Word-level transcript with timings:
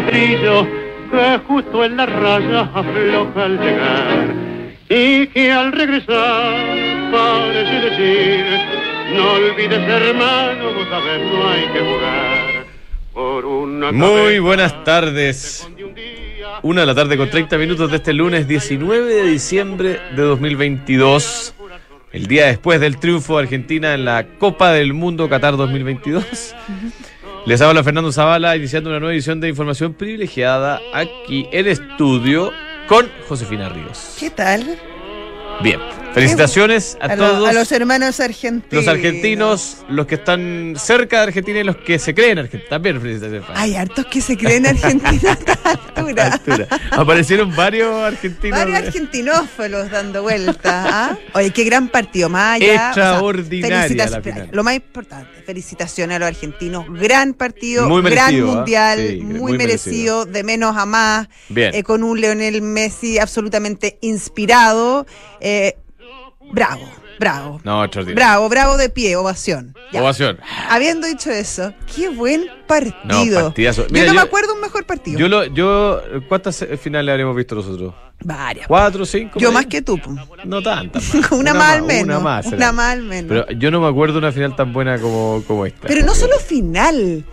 potrillo 0.00 0.66
que 1.10 1.40
justo 1.46 1.84
en 1.84 1.96
la 1.96 2.06
raya 2.06 2.60
afloja 2.74 3.44
al 3.44 3.58
llegar 3.58 4.34
y 4.88 5.26
que 5.28 5.52
al 5.52 5.72
regresar 5.72 7.10
parece 7.10 7.90
decir 7.90 8.44
no 9.14 9.32
olvides 9.32 9.88
hermano, 9.88 10.72
vos 10.74 10.88
sabés 10.88 11.32
no 11.32 11.48
hay 11.48 11.66
que 11.72 11.80
jugar 11.80 12.66
por 13.12 13.44
una 13.44 13.92
Muy 13.92 14.38
buenas 14.38 14.84
tardes. 14.84 15.68
Una 16.62 16.82
de 16.82 16.86
la 16.86 16.94
tarde 16.94 17.16
con 17.16 17.28
30 17.28 17.58
minutos 17.58 17.90
de 17.90 17.96
este 17.96 18.12
lunes 18.12 18.46
19 18.46 19.14
de 19.14 19.22
diciembre 19.24 20.00
de 20.14 20.22
2022. 20.22 21.54
El 22.12 22.26
día 22.26 22.46
después 22.46 22.80
del 22.80 22.98
triunfo 22.98 23.36
de 23.36 23.44
Argentina 23.44 23.94
en 23.94 24.04
la 24.04 24.26
Copa 24.38 24.72
del 24.72 24.92
Mundo 24.92 25.28
Qatar 25.28 25.56
2022. 25.56 26.54
Les 27.46 27.60
habla 27.62 27.82
Fernando 27.82 28.12
Zavala 28.12 28.54
iniciando 28.54 28.90
una 28.90 29.00
nueva 29.00 29.14
edición 29.14 29.40
de 29.40 29.48
información 29.48 29.94
privilegiada 29.94 30.80
aquí 30.92 31.48
en 31.52 31.66
estudio 31.66 32.52
con 32.86 33.08
Josefina 33.28 33.68
Ríos. 33.70 34.16
¿Qué 34.20 34.30
tal? 34.30 34.78
Bien, 35.62 35.80
felicitaciones 36.14 36.96
a, 37.00 37.06
A, 37.06 37.16
lo- 37.16 37.28
todos 37.30 37.48
a 37.48 37.52
los 37.52 37.72
hermanos 37.72 38.20
argentinos. 38.20 38.84
los 38.84 38.88
argentinos, 38.88 39.76
los 39.88 40.06
que 40.06 40.16
están 40.16 40.74
cerca 40.76 41.18
de 41.18 41.22
Argentina 41.24 41.60
y 41.60 41.64
los 41.64 41.76
que 41.76 41.98
se 41.98 42.14
creen 42.14 42.38
argentinos. 42.38 42.68
También 42.68 43.00
felicitaciones. 43.00 43.48
Hay 43.54 43.76
hartos 43.76 44.06
que 44.06 44.20
se 44.20 44.36
creen 44.36 44.66
argentinos 44.66 45.24
a 45.24 45.32
esta 45.32 45.52
altura. 45.70 46.32
altura. 46.32 46.68
Aparecieron 46.90 47.54
varios 47.54 47.94
argentinos. 47.94 48.58
Varios 48.58 48.78
argentinófilos 48.78 49.90
dando 49.90 50.22
vueltas. 50.22 50.86
¿ah? 50.90 51.16
Oye, 51.34 51.50
qué 51.50 51.64
gran 51.64 51.88
partido. 51.88 52.28
O 52.28 52.30
sea, 52.30 52.56
Extraordinaria 52.56 54.06
la 54.10 54.20
final. 54.20 54.48
Lo 54.52 54.64
más 54.64 54.74
importante, 54.74 55.42
felicitaciones 55.44 56.16
a 56.16 56.18
los 56.20 56.28
argentinos. 56.28 56.86
Gran 56.90 57.34
partido, 57.34 57.88
Muy 57.88 58.02
gran 58.02 58.26
merecido, 58.26 58.50
¿ah? 58.50 58.54
mundial, 58.56 58.98
Sí, 59.08 59.16
muy, 59.22 59.38
muy 59.38 59.58
merecido, 59.58 60.24
de 60.26 60.42
menos 60.44 60.76
a 60.76 60.86
más. 60.86 61.28
Bien. 61.48 61.74
eh, 61.74 61.82
con 61.82 62.02
un 62.02 62.20
Leonel 62.20 62.62
Messi 62.62 63.18
absolutamente 63.18 63.98
inspirado. 64.00 65.06
Eh, 65.40 65.76
bravo, 66.52 66.88
bravo. 67.18 67.60
No, 67.64 67.84
extraordinario. 67.84 68.14
Bravo, 68.16 68.48
bravo 68.48 68.76
de 68.76 68.88
pie, 68.90 69.16
ovación. 69.16 69.74
Ya. 69.92 70.00
Ovación. 70.02 70.38
Habiendo 70.68 71.06
dicho 71.06 71.30
eso, 71.30 71.72
qué 71.94 72.08
buen 72.08 72.46
partido. 72.66 73.38
No, 73.40 73.44
partidazo. 73.46 73.82
yo 73.86 73.88
Mira, 73.92 74.06
no 74.06 74.12
yo- 74.12 74.20
me 74.20 74.22
acuerdo 74.26 74.54
un 74.54 74.60
mejor 74.60 74.84
partido. 74.86 75.18
Yo, 75.18 75.28
lo, 75.28 75.44
yo, 75.46 76.00
¿cuántas 76.28 76.64
finales 76.80 77.10
habremos 77.12 77.34
visto 77.36 77.54
nosotros? 77.54 77.94
Varias. 78.22 78.66
¿Cuatro, 78.66 79.06
cinco? 79.06 79.38
Yo 79.40 79.50
más 79.50 79.64
que 79.66 79.80
tú. 79.80 79.96
po. 79.98 80.14
No 80.44 80.62
tantas. 80.62 81.02
Una, 81.32 81.54
más 81.54 81.76
al 81.76 81.82
menos. 81.84 82.04
Una 82.04 82.18
más. 82.20 82.44
será. 82.44 82.56
Una 82.56 82.72
más 82.72 82.92
al 82.92 83.02
menos. 83.02 83.28
Pero 83.28 83.58
yo 83.58 83.70
no 83.70 83.80
me 83.80 83.88
acuerdo 83.88 84.14
de 84.14 84.18
una 84.18 84.32
final 84.32 84.54
tan 84.54 84.72
buena 84.74 84.98
como, 84.98 85.42
como 85.46 85.64
esta. 85.64 85.88
Pero 85.88 86.04
no 86.04 86.14
solo 86.14 86.38
final. 86.38 87.24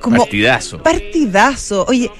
Como 0.00 0.18
Partidazo. 0.18 0.82
partidazo. 0.82 1.84
Oye, 1.88 2.10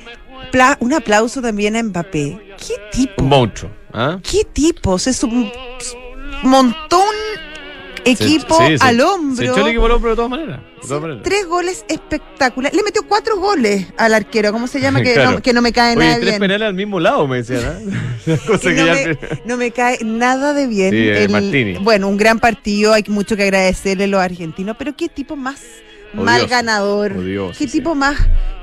un 0.80 0.92
aplauso 0.94 1.40
también 1.40 1.76
a 1.76 1.82
Mbappé. 1.82 2.54
¿Qué 2.58 2.74
tipo? 2.90 3.22
Un 3.22 3.28
monstruo. 3.28 3.70
¿ah? 3.92 4.18
¿Qué 4.22 4.44
tipo? 4.52 4.98
Se 4.98 5.12
sum- 5.12 5.50
montó 6.42 6.98
un 7.00 7.42
equipo 8.04 8.56
Se- 8.58 8.66
sí, 8.68 8.78
se- 8.78 8.84
al 8.84 8.96
Se 8.96 9.02
hombro. 9.02 9.44
echó 9.44 9.60
el 9.60 9.66
equipo 9.68 9.86
al 9.86 9.92
hombro 9.92 10.10
de 10.10 10.16
todas 10.16 10.30
maneras. 10.30 10.60
De 10.82 10.88
todas 10.88 11.02
maneras. 11.02 11.22
Tres 11.22 11.46
goles 11.46 11.84
espectaculares. 11.88 12.76
Le 12.76 12.82
metió 12.82 13.02
cuatro 13.06 13.38
goles 13.38 13.86
al 13.96 14.14
arquero. 14.14 14.50
¿Cómo 14.52 14.66
se 14.66 14.80
llama? 14.80 15.00
Que, 15.02 15.14
Claro. 15.14 15.30
no, 15.32 15.42
que 15.42 15.52
no 15.52 15.62
me 15.62 15.72
cae 15.72 15.96
Oye, 15.96 16.04
nada 16.06 16.16
tres 16.16 16.28
bien. 16.30 16.40
penales 16.40 16.66
al 16.68 16.74
mismo 16.74 16.98
lado, 17.00 17.26
me 17.28 17.42
decían. 17.42 17.80
Y 18.26 18.58
que 18.58 18.74
no, 18.74 18.86
ya- 18.86 18.94
me, 18.94 19.18
no 19.44 19.56
me 19.56 19.70
cae 19.70 19.98
nada 20.04 20.52
de 20.54 20.66
bien. 20.66 20.90
Sí, 20.90 20.96
eh, 21.08 21.28
Martini. 21.30 21.74
bueno, 21.78 22.08
un 22.08 22.16
gran 22.16 22.38
partido, 22.40 22.92
hay 22.92 23.04
mucho 23.08 23.36
que 23.36 23.44
agradecerle 23.44 24.04
a 24.04 24.08
los 24.08 24.20
argentinos, 24.20 24.76
pero 24.78 24.96
qué 24.96 25.08
tipo 25.08 25.36
más 25.36 25.60
mal 26.14 26.46
ganador, 26.46 27.12
odioso, 27.12 27.58
qué 27.58 27.66
sí. 27.66 27.78
tipo 27.78 27.94
más 27.94 28.16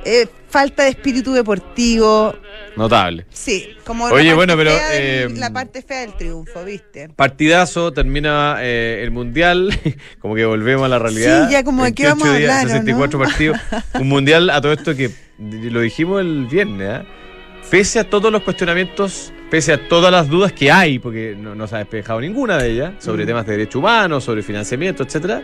eh, 0.05 0.27
falta 0.49 0.83
de 0.83 0.89
espíritu 0.89 1.33
deportivo. 1.33 2.35
Notable. 2.75 3.25
Sí, 3.29 3.69
como 3.83 4.05
Oye, 4.05 4.11
la, 4.15 4.19
parte 4.19 4.35
bueno, 4.35 4.57
pero, 4.57 4.71
del- 4.71 4.81
eh, 4.93 5.27
la 5.37 5.51
parte 5.51 5.81
fea 5.81 6.01
del 6.01 6.13
triunfo, 6.13 6.63
¿viste? 6.63 7.09
Partidazo, 7.09 7.91
termina 7.91 8.57
eh, 8.61 9.01
el 9.03 9.11
mundial, 9.11 9.77
como 10.19 10.35
que 10.35 10.45
volvemos 10.45 10.85
a 10.85 10.89
la 10.89 10.99
realidad. 10.99 11.47
Sí, 11.47 11.53
ya 11.53 11.63
como 11.63 11.83
de 11.83 11.93
qué 11.93 12.03
28 12.03 12.19
vamos 12.19 12.27
a 12.33 12.35
hablar, 12.35 12.65
¿o 12.65 12.69
64 12.69 13.19
no? 13.19 13.25
partidos. 13.25 13.57
Un 13.99 14.07
mundial 14.07 14.49
a 14.49 14.61
todo 14.61 14.73
esto 14.73 14.95
que 14.95 15.11
lo 15.39 15.81
dijimos 15.81 16.21
el 16.21 16.45
viernes, 16.47 16.89
¿ah? 16.89 17.05
pese 17.69 17.99
a 17.99 18.03
todos 18.09 18.31
los 18.31 18.41
cuestionamientos, 18.43 19.31
pese 19.51 19.73
a 19.73 19.87
todas 19.87 20.11
las 20.11 20.27
dudas 20.29 20.53
que 20.53 20.71
hay, 20.71 20.99
porque 20.99 21.35
no, 21.37 21.55
no 21.55 21.67
se 21.67 21.75
ha 21.75 21.79
despejado 21.79 22.21
ninguna 22.21 22.57
de 22.57 22.69
ellas, 22.71 22.93
sobre 22.99 23.23
Mm. 23.23 23.27
temas 23.27 23.45
de 23.45 23.51
derechos 23.53 23.75
humanos, 23.75 24.23
sobre 24.23 24.41
financiamiento, 24.41 25.03
etcétera. 25.03 25.41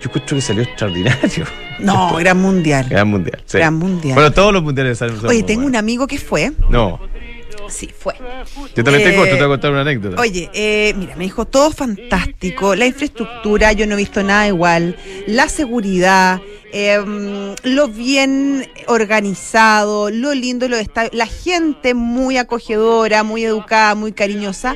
Yo 0.00 0.08
encuentro 0.08 0.36
que 0.36 0.40
salió 0.42 0.62
extraordinario. 0.62 1.44
No, 1.80 2.14
gran 2.18 2.38
mundial. 2.40 2.86
Gran 2.88 3.08
mundial. 3.08 3.42
sí. 3.46 3.58
Gran 3.58 3.74
mundial. 3.74 4.14
Bueno, 4.14 4.32
todos 4.32 4.52
los 4.52 4.62
mundiales 4.62 4.98
salen. 4.98 5.16
Oye, 5.26 5.42
tengo 5.42 5.66
un 5.66 5.76
amigo 5.76 6.06
que 6.06 6.18
fue. 6.18 6.52
No, 6.70 7.00
Sí, 7.68 7.90
fue. 7.96 8.14
yo 8.74 8.82
también 8.82 9.04
tengo, 9.10 9.24
Eh, 9.24 9.26
otro, 9.26 9.36
te 9.36 9.42
voy 9.42 9.44
a 9.44 9.48
contar 9.48 9.70
una 9.72 9.80
anécdota. 9.82 10.20
Oye, 10.20 10.48
eh, 10.54 10.94
mira, 10.96 11.16
me 11.16 11.24
dijo 11.24 11.44
todo 11.44 11.70
fantástico, 11.70 12.74
la 12.74 12.86
infraestructura, 12.86 13.72
yo 13.72 13.86
no 13.86 13.92
he 13.92 13.96
visto 13.98 14.22
nada 14.22 14.48
igual, 14.48 14.96
la 15.26 15.50
seguridad, 15.50 16.40
eh, 16.72 16.98
lo 17.64 17.88
bien 17.88 18.66
organizado, 18.86 20.10
lo 20.10 20.34
lindo, 20.34 20.66
lo 20.68 20.76
está, 20.76 21.08
la 21.12 21.26
gente 21.26 21.92
muy 21.94 22.38
acogedora, 22.38 23.22
muy 23.22 23.44
educada, 23.44 23.94
muy 23.94 24.12
cariñosa. 24.12 24.74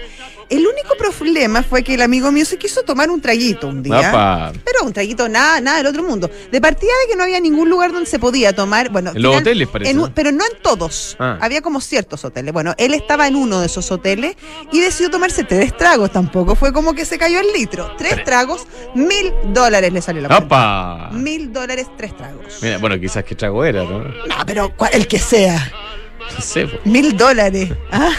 El 0.53 0.67
único 0.67 0.95
problema 0.99 1.63
fue 1.63 1.83
que 1.83 1.95
el 1.95 2.03
amigo 2.03 2.31
mío 2.31 2.45
se 2.45 2.59
quiso 2.59 2.83
tomar 2.83 3.09
un 3.11 3.21
traguito 3.23 3.69
un 3.69 3.83
día. 3.83 4.11
Apa. 4.11 4.53
Pero 4.65 4.85
un 4.85 4.93
traguito 4.93 5.27
nada, 5.29 5.61
nada 5.63 5.79
del 5.79 5.87
otro 5.87 6.03
mundo. 6.03 6.31
De 6.51 6.61
partida 6.61 6.91
de 7.03 7.11
que 7.11 7.17
no 7.17 7.23
había 7.23 7.41
ningún 7.41 7.71
lugar 7.71 7.91
donde 7.91 8.05
se 8.09 8.19
podía 8.19 8.53
tomar. 8.55 8.91
Bueno, 8.91 9.13
En 9.15 9.23
los 9.23 9.37
hoteles, 9.37 9.67
parece, 9.69 9.95
pero 10.15 10.31
no 10.31 10.45
en 10.45 10.61
todos. 10.63 11.17
Ah. 11.19 11.39
Había 11.41 11.63
como 11.63 11.81
ciertos 11.81 12.23
hoteles. 12.27 12.53
Bueno, 12.53 12.75
él 12.77 12.93
estaba 12.93 13.27
en 13.29 13.37
uno 13.37 13.61
de 13.61 13.67
esos 13.67 13.91
hoteles 13.91 14.37
y 14.71 14.81
decidió 14.81 15.11
tomarse 15.11 15.43
tres 15.45 15.75
tragos. 15.77 16.13
Tampoco 16.13 16.55
fue 16.55 16.71
como 16.73 16.95
que 16.95 17.07
se 17.07 17.17
cayó 17.17 17.41
el 17.41 17.51
litro. 17.55 17.91
Tres 17.97 18.13
Tres. 18.13 18.25
tragos, 18.27 18.67
mil 18.95 19.33
dólares 19.55 19.91
le 19.91 20.03
salió 20.03 20.21
la 20.21 20.29
cuenta. 20.29 20.45
¡Apa! 20.45 21.11
Mil 21.17 21.51
dólares, 21.51 21.87
tres 21.97 22.15
tragos. 22.15 22.59
Mira, 22.61 22.77
bueno, 22.77 23.01
quizás 23.01 23.25
que 23.25 23.35
trago 23.35 23.65
era, 23.65 23.85
¿no? 23.85 24.01
No, 24.01 24.37
pero 24.47 24.77
¿cuál- 24.77 24.91
el 24.93 25.07
que 25.09 25.19
sea. 25.19 25.73
No 26.35 26.41
sé, 26.41 26.69
Mil 26.85 27.17
dólares. 27.17 27.71
Ah, 27.91 28.13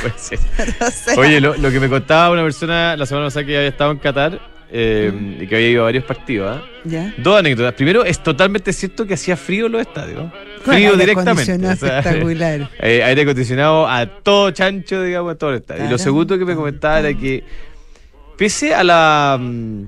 Oye, 1.17 1.41
lo, 1.41 1.55
lo 1.57 1.71
que 1.71 1.79
me 1.79 1.89
contaba 1.89 2.31
una 2.31 2.43
persona 2.43 2.95
la 2.95 3.05
semana 3.05 3.27
pasada 3.27 3.45
que 3.45 3.57
había 3.57 3.69
estado 3.69 3.91
en 3.91 3.97
Qatar 3.97 4.39
eh, 4.75 5.37
y 5.39 5.45
que 5.47 5.55
había 5.55 5.69
ido 5.69 5.81
a 5.81 5.85
varios 5.85 6.03
partidos, 6.03 6.57
¿ah? 6.57 6.65
ya. 6.83 7.13
Dos 7.17 7.37
anécdotas. 7.39 7.73
Primero, 7.73 8.03
es 8.03 8.21
totalmente 8.23 8.73
cierto 8.73 9.05
que 9.05 9.13
hacía 9.13 9.37
frío 9.37 9.67
en 9.67 9.73
los 9.73 9.81
estadios. 9.81 10.31
Frío 10.63 10.91
aire 10.91 10.97
directamente. 10.97 11.53
o 11.67 11.75
sea, 11.75 11.99
espectacular. 11.99 12.69
eh, 12.79 13.03
aire 13.03 13.21
acondicionado 13.21 13.87
a 13.87 14.05
todo 14.07 14.49
chancho, 14.51 15.03
digamos, 15.03 15.33
a 15.33 15.37
todo 15.37 15.51
el 15.51 15.57
estadio. 15.57 15.85
Y 15.85 15.89
lo 15.89 15.97
segundo 15.99 16.39
que 16.39 16.45
me 16.45 16.55
comentaba 16.55 16.99
era 16.99 17.13
que, 17.13 17.43
pese 18.35 18.73
a 18.73 18.83
la. 18.83 19.37
mm, 19.39 19.83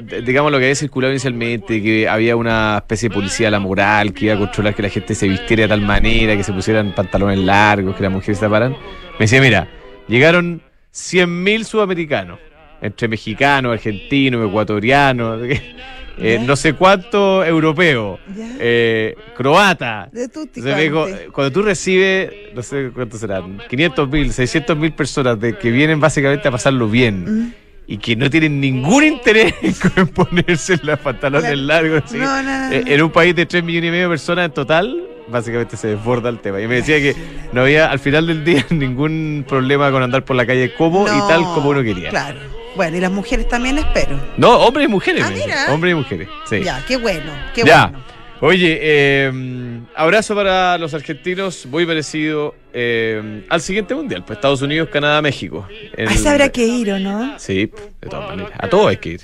digamos 0.00 0.52
lo 0.52 0.58
que 0.58 0.64
había 0.64 0.74
circulado 0.74 1.12
inicialmente, 1.12 1.82
que 1.82 2.08
había 2.08 2.36
una 2.36 2.78
especie 2.78 3.08
de 3.08 3.14
policía 3.14 3.50
la 3.50 3.60
moral 3.60 4.12
que 4.12 4.26
iba 4.26 4.34
a 4.34 4.38
controlar 4.38 4.74
que 4.74 4.82
la 4.82 4.88
gente 4.88 5.14
se 5.14 5.28
vistiera 5.28 5.62
de 5.62 5.68
tal 5.68 5.80
manera, 5.80 6.36
que 6.36 6.42
se 6.42 6.52
pusieran 6.52 6.94
pantalones 6.94 7.38
largos, 7.38 7.96
que 7.96 8.02
las 8.02 8.12
mujeres 8.12 8.38
se 8.38 8.44
taparan. 8.44 8.72
Me 8.72 9.20
decía, 9.20 9.40
mira, 9.40 9.68
llegaron 10.08 10.62
100.000 10.92 11.64
sudamericanos, 11.64 12.38
entre 12.80 13.08
mexicanos, 13.08 13.72
argentinos, 13.72 14.46
ecuatorianos, 14.48 15.40
eh, 16.18 16.42
no 16.44 16.56
sé 16.56 16.74
cuánto 16.74 17.44
europeo, 17.44 18.18
eh, 18.58 19.14
croata. 19.36 20.08
De 20.12 20.24
Entonces 20.24 20.76
dijo, 20.76 21.04
quanti. 21.04 21.24
cuando 21.32 21.52
tú 21.52 21.62
recibes, 21.62 22.30
no 22.54 22.62
sé 22.62 22.90
cuántos 22.94 23.20
serán, 23.20 23.58
500 23.68 24.08
mil, 24.08 24.32
600 24.32 24.76
mil 24.76 24.92
personas 24.92 25.38
de 25.40 25.56
que 25.56 25.70
vienen 25.70 26.00
básicamente 26.00 26.48
a 26.48 26.50
pasarlo 26.50 26.88
bien 26.88 27.24
Mm. 27.26 27.65
Y 27.86 27.98
que 27.98 28.16
no 28.16 28.28
tienen 28.28 28.60
ningún 28.60 29.04
interés 29.04 29.54
en 29.96 30.08
ponerse 30.08 30.78
los 30.82 30.98
pantalones 30.98 31.50
Claro. 31.52 31.62
largos. 31.66 32.02
así, 32.06 32.18
No, 32.18 32.42
no, 32.42 32.58
no, 32.58 32.68
no. 32.70 32.72
En 32.74 33.02
un 33.02 33.10
país 33.10 33.34
de 33.36 33.46
3 33.46 33.62
millones 33.62 33.88
y 33.88 33.90
medio 33.92 34.04
de 34.04 34.10
personas 34.10 34.46
en 34.46 34.52
total, 34.52 35.02
básicamente 35.28 35.76
se 35.76 35.88
desborda 35.88 36.28
el 36.28 36.38
tema. 36.40 36.60
Y 36.60 36.66
me 36.66 36.76
decía 36.76 36.98
que 36.98 37.14
no 37.52 37.60
había 37.62 37.90
al 37.90 37.98
final 37.98 38.26
del 38.26 38.44
día 38.44 38.64
ningún 38.70 39.44
problema 39.48 39.90
con 39.90 40.02
andar 40.02 40.24
por 40.24 40.36
la 40.36 40.46
calle 40.46 40.74
como 40.74 41.04
y 41.06 41.28
tal 41.28 41.42
como 41.54 41.70
uno 41.70 41.82
quería. 41.82 42.10
Claro. 42.10 42.40
Bueno, 42.74 42.96
y 42.98 43.00
las 43.00 43.10
mujeres 43.10 43.48
también 43.48 43.78
espero. 43.78 44.20
No, 44.36 44.58
hombres 44.58 44.86
y 44.86 44.88
mujeres. 44.90 45.24
Ah, 45.26 45.30
mira. 45.32 45.72
Hombres 45.72 45.92
y 45.92 45.94
mujeres. 45.94 46.28
Sí. 46.48 46.62
Ya, 46.62 46.84
qué 46.86 46.96
bueno, 46.98 47.32
qué 47.54 47.62
Ya. 47.64 47.86
bueno. 47.86 48.04
Oye, 48.40 48.78
eh, 48.82 49.80
abrazo 49.94 50.34
para 50.34 50.76
los 50.78 50.92
argentinos, 50.92 51.64
muy 51.66 51.86
parecido 51.86 52.54
eh, 52.72 53.44
al 53.48 53.60
siguiente 53.62 53.94
mundial, 53.94 54.24
pues 54.24 54.36
Estados 54.36 54.60
Unidos, 54.62 54.88
Canadá, 54.92 55.22
México. 55.22 55.66
El- 55.96 56.08
A 56.08 56.12
ese 56.12 56.28
habrá 56.28 56.50
que 56.50 56.66
ir, 56.66 56.92
¿o 56.92 56.98
no? 56.98 57.38
Sí, 57.38 57.70
de 58.00 58.08
todas 58.08 58.28
maneras. 58.28 58.52
A 58.58 58.68
todos 58.68 58.88
hay 58.88 58.98
que 58.98 59.08
ir. 59.10 59.20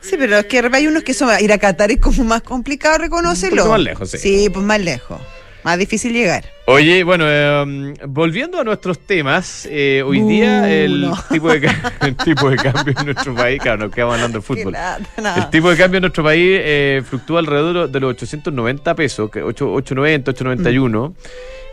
Sí, 0.00 0.16
pero 0.18 0.36
es 0.38 0.46
que 0.46 0.58
hay 0.72 0.86
unos 0.86 1.02
que 1.02 1.14
son. 1.14 1.30
Ir 1.40 1.50
a 1.52 1.58
Qatar 1.58 1.90
es 1.90 1.98
como 1.98 2.24
más 2.24 2.42
complicado 2.42 2.98
reconocerlo. 2.98 3.66
Más 3.66 3.80
lejos, 3.80 4.10
sí. 4.10 4.18
Sí, 4.18 4.50
pues 4.52 4.64
más 4.64 4.80
lejos. 4.80 5.18
Más 5.64 5.78
difícil 5.78 6.12
llegar. 6.12 6.44
Oye, 6.66 7.02
bueno, 7.04 7.24
eh, 7.26 7.94
volviendo 8.06 8.60
a 8.60 8.64
nuestros 8.64 8.98
temas, 8.98 9.66
eh, 9.70 10.02
hoy 10.04 10.20
Uh, 10.20 10.28
día 10.28 10.70
el, 10.70 11.00
no. 11.00 11.16
tipo 11.30 11.50
de, 11.52 11.70
el 12.02 12.16
tipo 12.16 12.50
de 12.50 12.56
cambio 12.56 12.94
en 12.98 13.06
nuestro 13.06 13.34
país, 13.34 13.60
claro, 13.62 13.84
nos 13.86 13.92
quedamos 13.94 14.14
hablando 14.16 14.38
de 14.40 14.44
Qué 14.44 14.46
fútbol. 14.62 14.72
nada. 14.72 14.98
El 15.36 15.50
tipo 15.50 15.70
de 15.70 15.76
cambio 15.76 15.98
en 15.98 16.02
nuestro 16.02 16.22
país 16.22 16.42
eh, 16.62 17.02
fluctúa 17.08 17.40
alrededor 17.40 17.88
de 17.90 18.00
los 18.00 18.10
890 18.10 18.94
pesos, 18.94 19.30
que 19.30 19.42
8, 19.42 19.72
890, 19.72 20.30
891. 20.32 21.14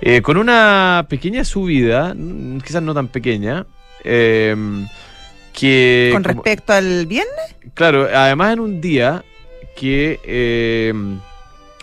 eh, 0.01 0.21
con 0.21 0.37
una 0.37 1.05
pequeña 1.09 1.43
subida, 1.43 2.13
mm, 2.15 2.59
quizás 2.61 2.81
no 2.81 2.93
tan 2.93 3.07
pequeña, 3.09 3.65
eh, 4.03 4.55
que... 5.53 6.09
Con 6.13 6.23
como- 6.23 6.33
respecto 6.35 6.73
al 6.73 7.05
viernes, 7.07 7.55
Claro, 7.73 8.07
además 8.13 8.53
en 8.53 8.59
un 8.61 8.81
día 8.81 9.23
que 9.75 10.19
eh, 10.25 10.93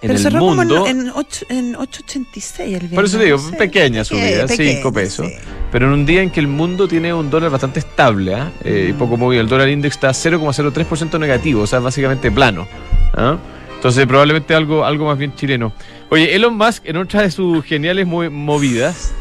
en 0.01 0.09
pero 0.09 0.13
el 0.15 0.19
cerró 0.19 0.41
mundo... 0.45 0.75
como 0.77 0.87
en, 0.89 1.01
en, 1.01 1.11
ocho- 1.15 1.47
en 1.49 1.75
8.86 1.75 2.61
el 2.61 2.69
viernes. 2.69 2.93
Por 2.95 3.05
eso 3.05 3.19
te 3.19 3.25
digo, 3.25 3.37
no 3.39 3.51
sé. 3.51 3.57
pequeña 3.57 4.05
subida, 4.05 4.47
Pequeña, 4.47 4.73
5 4.77 4.93
pesos. 4.93 5.27
sí. 5.27 5.33
Pero 5.73 5.87
en 5.87 5.93
un 5.93 6.07
día 6.07 6.23
en 6.23 6.31
que 6.31 6.41
el 6.41 6.49
mundo 6.49 6.89
tiene 6.89 7.13
un 7.13 7.29
dólar 7.31 7.51
bastante 7.51 7.81
estable 7.81 8.35
¿ah? 8.35 8.51
Eh, 8.65 8.87
y 8.91 8.93
Mm. 8.93 8.97
poco 8.99 9.17
movido, 9.17 9.43
el 9.43 9.49
dólar 9.49 9.69
index 9.69 9.97
está 9.97 10.11
0,03% 10.15 11.19
negativo, 11.19 11.63
o 11.63 11.67
sea, 11.67 11.79
básicamente 11.81 12.31
plano. 12.31 12.67
¿ah? 13.15 13.37
Entonces, 13.75 14.07
probablemente 14.07 14.55
algo, 14.55 14.85
algo 14.85 15.07
más 15.07 15.19
bien 15.19 15.35
chileno. 15.35 15.73
Oye, 16.11 16.35
Elon 16.35 16.57
Musk, 16.57 16.85
en 16.87 16.97
otra 16.97 17.23
de 17.23 17.31
sus 17.31 17.65
geniales 17.65 18.07
mo- 18.07 18.31
movidas, 18.31 19.13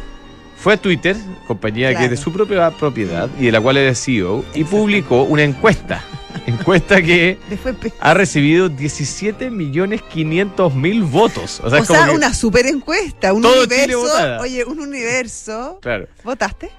fue 0.57 0.73
a 0.73 0.77
Twitter, 0.77 1.15
compañía 1.47 1.95
que 1.95 2.05
es 2.05 2.09
de 2.09 2.17
su 2.17 2.33
propia 2.33 2.71
propiedad 2.71 3.29
y 3.39 3.45
de 3.45 3.51
la 3.51 3.61
cual 3.61 3.77
es 3.77 4.03
CEO, 4.03 4.43
y 4.53 4.63
publicó 4.63 5.23
una 5.23 5.43
encuesta. 5.43 6.03
encuesta 6.45 7.01
que 7.01 7.37
ha 7.99 8.13
recibido 8.13 8.69
17 8.69 9.49
millones 9.51 10.01
500 10.03 10.73
mil 10.75 11.03
votos. 11.03 11.61
O 11.63 11.69
sea, 11.69 11.79
O 11.79 11.81
es 11.81 11.87
como 11.87 11.99
sea, 11.99 12.09
que- 12.09 12.15
una 12.15 12.33
super 12.33 12.65
encuesta, 12.67 13.33
un 13.33 13.45
universo. 13.45 14.39
Oye, 14.41 14.63
un 14.65 14.79
universo. 14.79 15.79
Claro. 15.81 16.07
¿Votaste? 16.23 16.69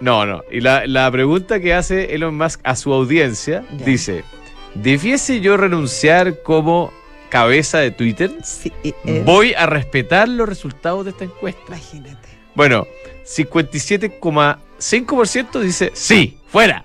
No, 0.00 0.26
no. 0.26 0.42
Y 0.50 0.60
la, 0.60 0.86
la 0.86 1.10
pregunta 1.10 1.60
que 1.60 1.72
hace 1.74 2.14
Elon 2.14 2.36
Musk 2.36 2.60
a 2.64 2.76
su 2.76 2.92
audiencia 2.92 3.64
Ya. 3.78 3.84
dice: 3.84 4.24
¿Debiese 4.74 5.40
yo 5.40 5.56
renunciar 5.56 6.42
como 6.42 6.92
cabeza 7.30 7.78
de 7.78 7.90
Twitter? 7.92 8.30
Sí. 8.44 8.72
eh, 8.82 9.22
Voy 9.24 9.54
a 9.54 9.66
respetar 9.66 10.28
los 10.28 10.48
resultados 10.48 11.04
de 11.04 11.12
esta 11.12 11.24
encuesta. 11.24 11.62
Imagínate. 11.68 12.28
Bueno, 12.54 12.86
57,5% 13.26 15.60
dice 15.60 15.90
sí, 15.94 16.38
fuera. 16.48 16.84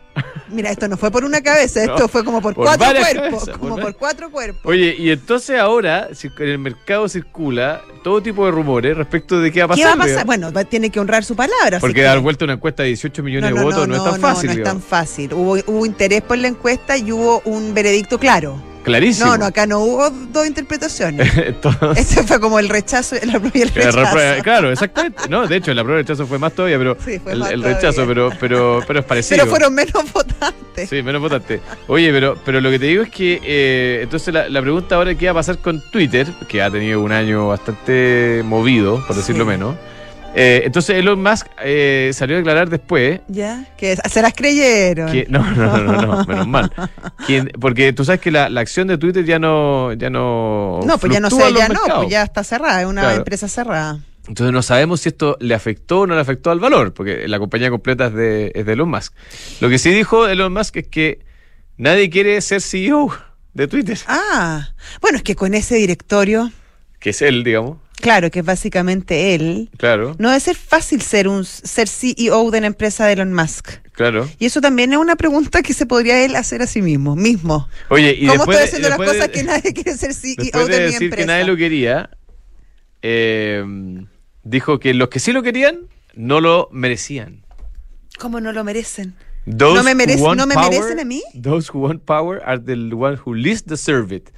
Mira, 0.49 0.71
esto 0.71 0.87
no 0.87 0.97
fue 0.97 1.11
por 1.11 1.23
una 1.23 1.41
cabeza, 1.41 1.81
esto 1.83 1.99
No, 1.99 2.07
fue 2.07 2.25
como 2.25 2.41
por, 2.41 2.55
por 2.55 2.65
cuatro 2.65 2.87
cuerpos. 2.87 3.13
cabezas, 3.43 3.57
como 3.57 3.75
por 3.75 3.83
por, 3.83 3.95
cuatro 3.95 4.31
cuerpos. 4.31 4.61
Oye, 4.65 4.95
y 4.97 5.11
entonces 5.11 5.59
ahora 5.59 6.07
en 6.09 6.47
el 6.49 6.57
mercado 6.59 7.07
circula 7.07 7.81
todo 8.03 8.21
tipo 8.21 8.45
de 8.45 8.51
rumores 8.51 8.97
respecto 8.97 9.39
de 9.39 9.51
qué 9.51 9.63
va 9.63 9.73
a 9.73 9.77
¿Qué 9.77 9.83
pasar. 9.83 9.99
va 9.99 10.03
a 10.03 10.07
pasar? 10.07 10.25
Bueno, 10.25 10.51
va- 10.51 10.63
tiene 10.65 10.89
que 10.89 10.99
honrar 10.99 11.23
su 11.23 11.35
palabra. 11.35 11.79
Porque 11.79 11.95
que- 11.95 12.01
dar 12.03 12.19
vuelta 12.19 12.45
una 12.45 12.53
encuesta 12.53 12.83
de 12.83 12.89
18 12.89 13.23
millones 13.23 13.53
de 13.53 13.61
votos 13.61 13.87
no, 13.87 13.95
es 13.95 14.03
tan 14.03 14.19
fácil. 14.19 14.49
No, 14.49 14.55
es 14.57 14.63
tan 14.63 14.81
fácil. 14.81 15.33
Hubo, 15.33 15.57
hubo 15.67 15.85
interés 15.85 16.21
por 16.21 16.37
la 16.37 16.47
encuesta 16.47 16.97
y 16.97 17.11
hubo 17.11 17.41
un 17.45 17.73
veredicto 17.73 18.17
claro. 18.19 18.61
Clarísimo. 18.83 19.27
No, 19.31 19.37
no, 19.37 19.45
acá 19.45 19.65
no 19.67 19.79
hubo 19.79 20.09
dos 20.09 20.47
interpretaciones. 20.47 21.31
Entonces, 21.37 21.97
Ese 21.97 22.23
fue 22.23 22.39
como 22.39 22.59
el 22.59 22.69
rechazo, 22.69 23.15
el 23.17 23.29
apruebo 23.29 23.51
y 23.53 23.61
el 23.61 23.67
El 23.69 23.73
rechazo. 23.75 23.97
reprueba- 23.99 24.41
claro, 24.41 24.71
exactamente. 24.71 25.23
No, 25.29 25.45
de 25.47 25.55
hecho, 25.57 25.73
la 25.73 25.83
prueba 25.83 25.97
de 25.97 26.03
rechazo 26.03 26.25
fue 26.25 26.39
más 26.39 26.53
todavía, 26.53 26.77
pero 26.77 26.97
Sí, 27.03 27.19
el, 27.25 27.39
más 27.39 27.51
el 27.51 27.59
todavía. 27.61 27.75
rechazo, 27.77 28.05
pero, 28.07 28.29
pero, 28.39 28.83
pero 28.87 28.99
es 28.99 29.05
parecido. 29.05 29.37
Pero 29.39 29.49
fueron 29.49 29.73
menos 29.75 30.11
votantes. 30.13 30.89
Sí, 30.89 31.03
menos 31.03 31.21
votante. 31.21 31.59
Oye, 31.87 32.11
pero, 32.11 32.37
pero 32.45 32.61
lo 32.61 32.69
que 32.71 32.79
te 32.79 32.85
digo 32.85 33.03
es 33.03 33.09
que 33.09 33.41
eh, 33.43 33.99
entonces 34.03 34.33
la, 34.33 34.47
la 34.49 34.61
pregunta 34.61 34.95
ahora 34.95 35.11
es 35.11 35.17
qué 35.17 35.25
va 35.25 35.31
a 35.31 35.35
pasar 35.35 35.57
con 35.59 35.81
Twitter, 35.91 36.25
que 36.47 36.61
ha 36.61 36.71
tenido 36.71 37.01
un 37.01 37.11
año 37.11 37.47
bastante 37.49 38.41
movido, 38.45 39.03
por 39.05 39.15
decirlo 39.15 39.43
Sí. 39.43 39.49
menos. 39.49 39.75
Eh, 40.35 40.61
entonces 40.65 40.95
Elon 40.97 41.21
Musk 41.21 41.47
eh, 41.61 42.11
salió 42.13 42.35
a 42.35 42.39
declarar 42.39 42.69
después 42.69 43.19
Ya, 43.27 43.65
que 43.77 43.97
se 44.09 44.21
las 44.21 44.33
creyeron. 44.33 45.11
que 45.11 45.25
no, 45.27 45.39
no, 45.55 45.77
no, 45.77 45.91
no, 45.93 46.01
no, 46.17 46.25
menos 46.25 46.47
mal. 46.47 46.71
Que- 47.27 47.45
porque 47.59 47.93
tú 47.93 48.05
sabes 48.05 48.21
que 48.21 48.31
la, 48.31 48.49
la 48.49 48.61
acción 48.61 48.87
de 48.87 48.97
Twitter 48.97 49.25
ya 49.25 49.39
no 49.39 49.91
ya 49.93 50.09
no 50.09 50.79
no, 50.85 50.97
pues 50.97 51.11
ya 51.13 51.19
no 51.19 51.29
sé, 51.29 51.41
ya 51.57 51.67
no, 51.67 51.79
pues 51.97 52.09
ya 52.09 52.23
está 52.23 52.43
cerrada, 52.43 52.81
es 52.81 52.87
una 52.87 53.01
Claro. 53.01 53.17
empresa 53.17 53.47
cerrada. 53.47 53.99
Entonces 54.27 54.53
no 54.53 54.61
sabemos 54.61 55.01
si 55.01 55.09
esto 55.09 55.35
le 55.39 55.55
afectó 55.55 56.01
o 56.01 56.07
no 56.07 56.13
le 56.13 56.21
afectó 56.21 56.51
al 56.51 56.59
valor, 56.59 56.93
porque 56.93 57.27
la 57.27 57.39
compañía 57.39 57.71
completa 57.71 58.07
es 58.07 58.13
de, 58.13 58.51
es 58.53 58.65
de 58.65 58.73
Elon 58.73 58.89
Musk. 58.89 59.13
Lo 59.59 59.69
que 59.69 59.79
sí 59.79 59.89
dijo 59.89 60.27
Elon 60.27 60.53
Musk 60.53 60.77
es 60.77 60.87
que 60.87 61.19
nadie 61.77 62.09
quiere 62.11 62.39
ser 62.41 62.61
CEO 62.61 63.11
de 63.55 63.67
Twitter, 63.67 63.97
Ah, 64.07 64.69
bueno, 65.01 65.17
es 65.17 65.23
que 65.23 65.35
con 65.35 65.55
ese 65.55 65.75
directorio, 65.75 66.51
que 66.99 67.09
es 67.09 67.21
él, 67.23 67.43
digamos. 67.43 67.77
Claro, 67.99 68.31
que 68.31 68.39
es 68.39 68.45
básicamente 68.45 69.35
él, 69.35 69.69
Claro, 69.77 70.15
no 70.19 70.29
debe 70.29 70.39
ser 70.39 70.55
fácil 70.55 71.01
ser 71.01 71.27
un 71.27 71.45
ser 71.45 71.87
CEO 71.87 72.51
de 72.51 72.57
una 72.59 72.67
empresa 72.67 73.05
de 73.05 73.13
Elon 73.13 73.33
Musk. 73.33 73.69
claro. 73.93 74.29
Y 74.39 74.45
eso 74.45 74.61
también 74.61 74.91
es 74.93 74.97
una 74.99 75.15
pregunta 75.15 75.61
que 75.61 75.73
se 75.73 75.85
podría 75.85 76.23
él 76.23 76.35
hacer 76.35 76.61
a 76.61 76.67
sí 76.67 76.81
mismo, 76.81 77.15
mismo. 77.15 77.67
Oye, 77.89 78.11
y 78.17 78.27
¿Cómo 78.27 78.37
después, 78.45 78.57
estoy 78.59 78.67
haciendo 78.67 78.89
las 78.89 78.97
después 78.97 79.17
cosas 79.17 79.27
de- 79.27 79.33
que 79.33 79.43
nadie 79.43 79.73
quiere 79.73 79.93
ser 79.97 80.13
CEO 80.13 80.35
de 80.37 80.51
de, 80.51 80.77
mi 80.79 80.85
decir 80.85 81.03
empresa? 81.03 81.15
que 81.17 81.25
nadie 81.25 81.43
lo 81.45 81.57
quería, 81.57 82.09
eh, 83.01 83.63
dijo 84.43 84.79
que 84.79 84.93
los 84.93 85.09
que 85.09 85.19
sí 85.19 85.31
lo 85.31 85.43
querían 85.43 85.87
no 86.15 86.41
lo 86.41 86.69
merecían. 86.71 87.43
¿Cómo 88.17 88.41
no 88.41 88.51
lo 88.51 88.63
merecen? 88.63 89.15
Those 89.45 89.75
¿No 89.75 89.83
me 89.83 89.91
who 89.93 89.97
merece- 89.97 90.21
want 90.21 90.37
no 90.39 90.45
me 90.45 90.53
power- 90.53 90.69
merecen 90.71 90.99
a 90.99 91.05
mí? 91.05 91.21
Those 91.41 91.69
who 91.73 91.79
want 91.79 92.03
power 92.03 92.41
are 92.45 92.59
the 92.59 92.73
ones 92.93 93.19
who 93.25 93.33
least 93.33 93.67
deserve 93.67 94.13
it. 94.15 94.29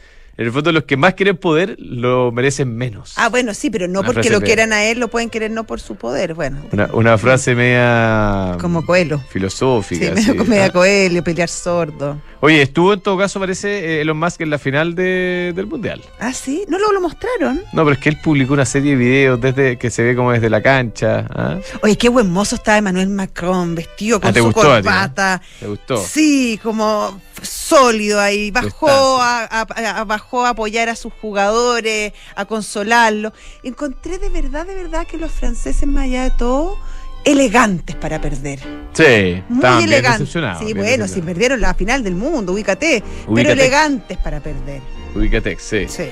En 0.41 0.47
el 0.47 0.51
fondo, 0.53 0.71
los 0.71 0.85
que 0.85 0.97
más 0.97 1.13
quieren 1.13 1.37
poder 1.37 1.75
lo 1.79 2.31
merecen 2.31 2.75
menos. 2.75 3.13
Ah, 3.15 3.29
bueno, 3.29 3.53
sí, 3.53 3.69
pero 3.69 3.87
no 3.87 3.99
Una 3.99 4.07
porque 4.11 4.29
lo 4.31 4.41
quieran 4.41 4.73
a 4.73 4.83
él, 4.85 4.99
lo 4.99 5.07
pueden 5.07 5.29
querer 5.29 5.51
no 5.51 5.65
por 5.65 5.79
su 5.79 5.95
poder. 5.95 6.33
Bueno, 6.33 6.57
Una, 6.71 6.89
una 6.93 7.17
frase 7.19 7.53
media 7.55 8.57
como 8.59 8.85
Coelho. 8.85 9.17
Sí, 9.19 9.23
filosófica. 9.29 10.11
medio 10.15 10.31
sí. 10.33 10.37
comedia 10.37 10.65
Ah. 10.65 10.69
Coelho, 10.71 11.23
pelear 11.23 11.47
sordo. 11.49 12.19
Oye, 12.39 12.61
estuvo 12.63 12.91
en 12.93 13.01
todo 13.01 13.19
caso, 13.19 13.39
parece, 13.39 13.97
eh, 13.97 14.01
Elon 14.01 14.17
Musk 14.17 14.41
en 14.41 14.49
la 14.49 14.57
final 14.57 14.95
de- 14.95 15.53
del 15.55 15.67
Mundial. 15.67 16.01
Ah, 16.19 16.33
sí, 16.33 16.65
no 16.67 16.77
luego 16.79 16.93
lo 16.93 17.01
mostraron. 17.01 17.61
No, 17.71 17.83
pero 17.83 17.91
es 17.91 17.99
que 17.99 18.09
él 18.09 18.17
publicó 18.23 18.53
una 18.55 18.65
serie 18.65 18.91
de 18.91 18.97
videos 18.97 19.39
desde 19.39 19.77
que 19.77 19.91
se 19.91 20.01
ve 20.01 20.15
como 20.15 20.31
desde 20.31 20.49
la 20.49 20.61
cancha. 20.63 21.27
¿ah? 21.29 21.57
Oye, 21.83 21.95
qué 21.99 22.09
buen 22.09 22.31
mozo 22.31 22.55
estaba 22.55 22.79
Emmanuel 22.79 23.09
Macron, 23.09 23.75
vestido 23.75 24.19
con 24.19 24.29
Ah, 24.29 24.33
¿te 24.33 24.39
su 24.39 24.45
gustó 24.45 24.61
ti, 24.61 24.67
corbata. 24.67 25.39
¿Te 25.59 25.67
gustó? 25.67 25.97
Sí, 25.97 26.59
como 26.63 27.21
sólido 27.41 28.19
ahí. 28.19 28.51
Bajó 28.51 28.89
a, 29.21 29.43
a- 29.45 29.99
a- 29.99 30.03
bajó 30.05 30.45
a 30.45 30.49
apoyar 30.49 30.89
a 30.89 30.95
sus 30.95 31.11
jugadores, 31.21 32.13
a 32.35 32.45
consolarlos. 32.45 33.33
Encontré 33.63 34.17
de 34.17 34.29
verdad, 34.29 34.65
de 34.65 34.75
verdad 34.75 35.05
que 35.07 35.17
los 35.17 35.31
franceses, 35.31 35.87
más 35.87 36.03
allá 36.05 36.23
de 36.23 36.31
todo, 36.31 36.77
elegantes 37.23 37.95
para 37.95 38.19
perder. 38.19 38.59
Sí, 38.93 39.43
Muy 39.49 39.83
elegantes. 39.83 40.29
Sí, 40.29 40.73
bueno, 40.73 41.07
si 41.07 41.21
perdieron 41.21 41.61
la 41.61 41.73
final 41.73 42.03
del 42.03 42.15
mundo, 42.15 42.53
ubícate. 42.53 43.03
Pero 43.21 43.31
Ubícate. 43.33 43.53
elegantes 43.53 44.17
para 44.17 44.39
perder. 44.39 44.81
Ubicatex, 45.15 45.61
sí. 45.63 45.87
Sí. 45.87 46.05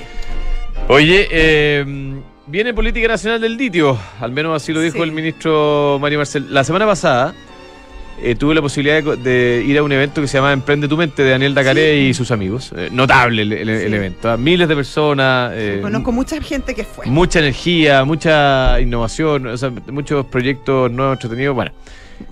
Oye, 0.88 1.28
eh, 1.30 2.20
viene 2.46 2.74
política 2.74 3.08
nacional 3.08 3.40
del 3.40 3.56
litio, 3.56 3.98
al 4.20 4.32
menos 4.32 4.56
así 4.60 4.72
lo 4.72 4.80
dijo 4.80 4.96
Sí. 4.96 5.02
el 5.02 5.12
ministro 5.12 5.98
Mario 6.00 6.18
Marcel. 6.18 6.52
La 6.52 6.64
semana 6.64 6.86
pasada 6.86 7.34
eh, 8.22 8.34
tuve 8.34 8.54
la 8.54 8.62
posibilidad 8.62 9.02
de, 9.02 9.16
de 9.16 9.64
ir 9.66 9.76
a 9.78 9.82
un 9.82 9.92
evento 9.92 10.20
que 10.20 10.28
se 10.28 10.38
llama 10.38 10.52
Emprende 10.52 10.88
tu 10.88 10.96
mente 10.96 11.22
de 11.22 11.30
Daniel 11.30 11.54
Dacaré 11.54 11.92
Sí. 11.94 12.06
y 12.08 12.14
sus 12.14 12.30
amigos. 12.30 12.72
Eh, 12.76 12.88
notable 12.92 13.42
el, 13.42 13.52
el- 13.52 13.68
el 13.68 13.88
Sí. 13.90 13.94
evento, 13.94 14.30
¿ah? 14.30 14.36
miles 14.36 14.68
de 14.68 14.74
personas, 14.76 15.52
eh, 15.54 15.78
Conozco 15.82 16.12
mucha 16.12 16.40
gente 16.42 16.74
que 16.74 16.84
fue. 16.84 17.06
mucha 17.06 17.38
energía, 17.40 18.04
mucha 18.04 18.80
innovación, 18.80 19.46
o 19.46 19.56
sea, 19.56 19.70
muchos 19.90 20.26
proyectos 20.26 20.90
nuevos, 20.90 21.16
entretenidos. 21.16 21.54
Bueno, 21.54 21.72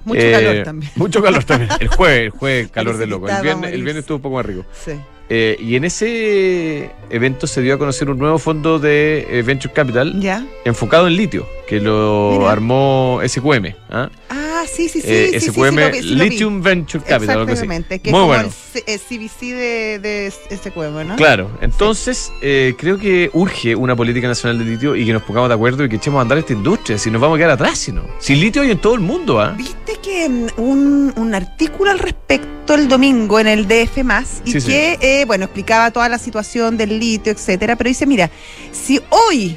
Mucho 0.04 0.21
calor 0.30 0.62
también. 0.64 0.92
Mucho 0.97 1.23
calor 1.23 1.45
también. 1.45 1.71
El 1.80 1.88
jueves, 1.88 2.21
el 2.25 2.30
jueves, 2.30 2.71
calor 2.73 2.99
de 2.99 3.07
loco. 3.07 3.28
El 3.28 3.42
viernes, 3.42 3.73
el 3.73 3.83
viernes 3.83 4.02
estuvo 4.02 4.16
un 4.16 4.23
poco 4.23 4.37
más 4.37 4.45
rico. 4.47 4.64
Sí. 4.73 4.92
Eh, 5.30 5.56
y 5.61 5.76
en 5.76 5.85
ese 5.85 6.90
evento 7.11 7.47
se 7.47 7.61
dio 7.61 7.75
a 7.75 7.78
conocer 7.78 8.08
un 8.08 8.18
nuevo 8.18 8.38
fondo 8.38 8.78
de 8.78 9.26
eh, 9.30 9.42
Venture 9.42 9.73
Capital 9.73 10.20
¿Ya? 10.20 10.44
enfocado 10.64 11.06
en 11.06 11.16
litio, 11.16 11.47
que 11.66 11.80
lo 11.80 12.30
Mira. 12.38 12.52
armó 12.52 13.20
SQM. 13.26 13.75
¿ah? 13.90 14.08
Ah, 14.30 14.64
sí, 14.66 14.88
sí, 14.88 15.00
sí. 15.00 15.06
Eh, 15.08 15.38
sí, 15.40 15.50
SQM 15.50 15.92
sí 15.92 16.02
lo. 16.02 16.25
Lithium 16.25 16.62
Venture 16.62 17.04
Capital, 17.04 17.40
algo 17.40 17.52
así. 17.52 17.62
Exactamente, 17.64 18.00
que 18.00 18.11
Muy 18.11 18.18
es 18.18 18.23
como 18.23 18.26
bueno. 18.26 18.49
el 18.75 18.82
eh, 18.87 18.99
CBC 18.99 19.40
de, 19.54 19.99
de 20.00 20.32
SQM, 20.56 21.06
¿no? 21.06 21.16
Claro, 21.16 21.50
entonces 21.61 22.32
eh, 22.42 22.75
creo 22.78 22.99
que 22.99 23.30
urge 23.35 23.76
una 23.76 23.94
política 23.94 24.26
nacional 24.28 24.58
de 24.58 24.64
litio 24.64 24.97
y 24.97 25.06
que 25.06 25.12
nos 25.12 25.23
pongamos 25.23 25.49
de 25.49 25.54
acuerdo 25.54 25.85
y 25.85 25.88
que 25.88 25.97
echemos 25.97 26.18
a 26.18 26.23
andar 26.23 26.38
esta 26.38 26.54
industria, 26.54 26.99
si 26.99 27.11
nos 27.11 27.20
vamos 27.20 27.37
a 27.37 27.38
quedar 27.38 27.50
atrás, 27.52 27.78
si 27.78 27.92
no. 27.92 28.02
Sin 28.18 28.40
litio 28.40 28.62
hay 28.62 28.70
en 28.70 28.78
todo 28.78 28.94
el 28.94 29.00
mundo, 29.00 29.40
¿ah? 29.40 29.54
Viste 29.56 29.97
que 30.02 30.28
mm, 30.28 30.47
un, 30.56 31.12
un 31.16 31.35
artículo 31.35 31.90
al 31.90 31.99
respecto 31.99 32.58
el 32.75 32.88
domingo 32.88 33.40
en 33.40 33.47
el 33.47 33.66
DF 33.66 33.99
y 34.44 34.52
Sí, 34.52 34.61
sí. 34.61 34.73
Que, 35.18 35.25
bueno, 35.25 35.46
explicaba 35.46 35.90
toda 35.90 36.08
la 36.08 36.18
situación 36.18 36.76
del 36.76 36.98
litio, 37.00 37.32
etcétera, 37.32 37.75
pero 37.76 37.88
dice, 37.88 38.06
mira, 38.06 38.30
si 38.70 39.00
hoy, 39.10 39.56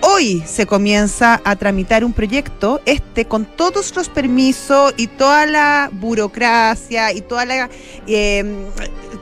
hoy 0.00 0.42
se 0.46 0.64
comienza 0.64 1.40
a 1.44 1.56
tramitar 1.56 2.02
un 2.02 2.14
proyecto, 2.14 2.80
este 2.86 3.26
con 3.26 3.44
todos 3.44 3.94
los 3.94 4.08
permisos 4.08 4.94
y 4.96 5.08
toda 5.08 5.44
la 5.44 5.90
burocracia 5.92 7.12
y 7.12 7.20
toda 7.20 7.44
la, 7.44 7.68
eh, 8.06 8.42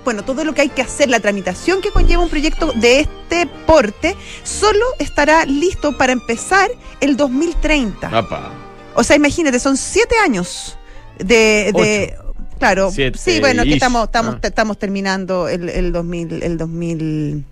bueno, 0.05 0.23
todo 0.25 0.45
lo 0.45 0.55
que 0.55 0.61
hay 0.63 0.69
que 0.69 0.83
hacer, 0.83 1.09
la 1.11 1.19
tramitación 1.19 1.81
que 1.81 1.91
conlleva 1.91 2.23
un 2.23 2.31
proyecto 2.31 2.73
de 2.77 3.01
este 3.01 3.49
porte, 3.67 4.15
solo 4.45 4.85
estará 5.01 5.45
listo 5.45 5.99
para 5.99 6.13
empezar 6.13 6.71
el 7.01 7.17
2030. 7.17 8.17
Apa. 8.17 8.53
O 8.95 9.03
sea, 9.03 9.17
imagínate, 9.17 9.59
son 9.59 9.77
siete 9.77 10.15
años 10.25 10.79
de... 11.19 11.73
de- 11.75 12.17
claro, 12.61 12.91
Siete 12.93 13.19
sí, 13.19 13.41
bueno, 13.41 13.65
que 13.65 13.75
estamos, 13.75 14.05
estamos, 14.05 14.37
ah. 14.37 14.47
estamos 14.47 14.79
terminando 14.79 15.49
el, 15.49 15.69
el 15.69 15.93
2000, 15.93 16.43
el 16.43 16.57
2000, 16.57 17.45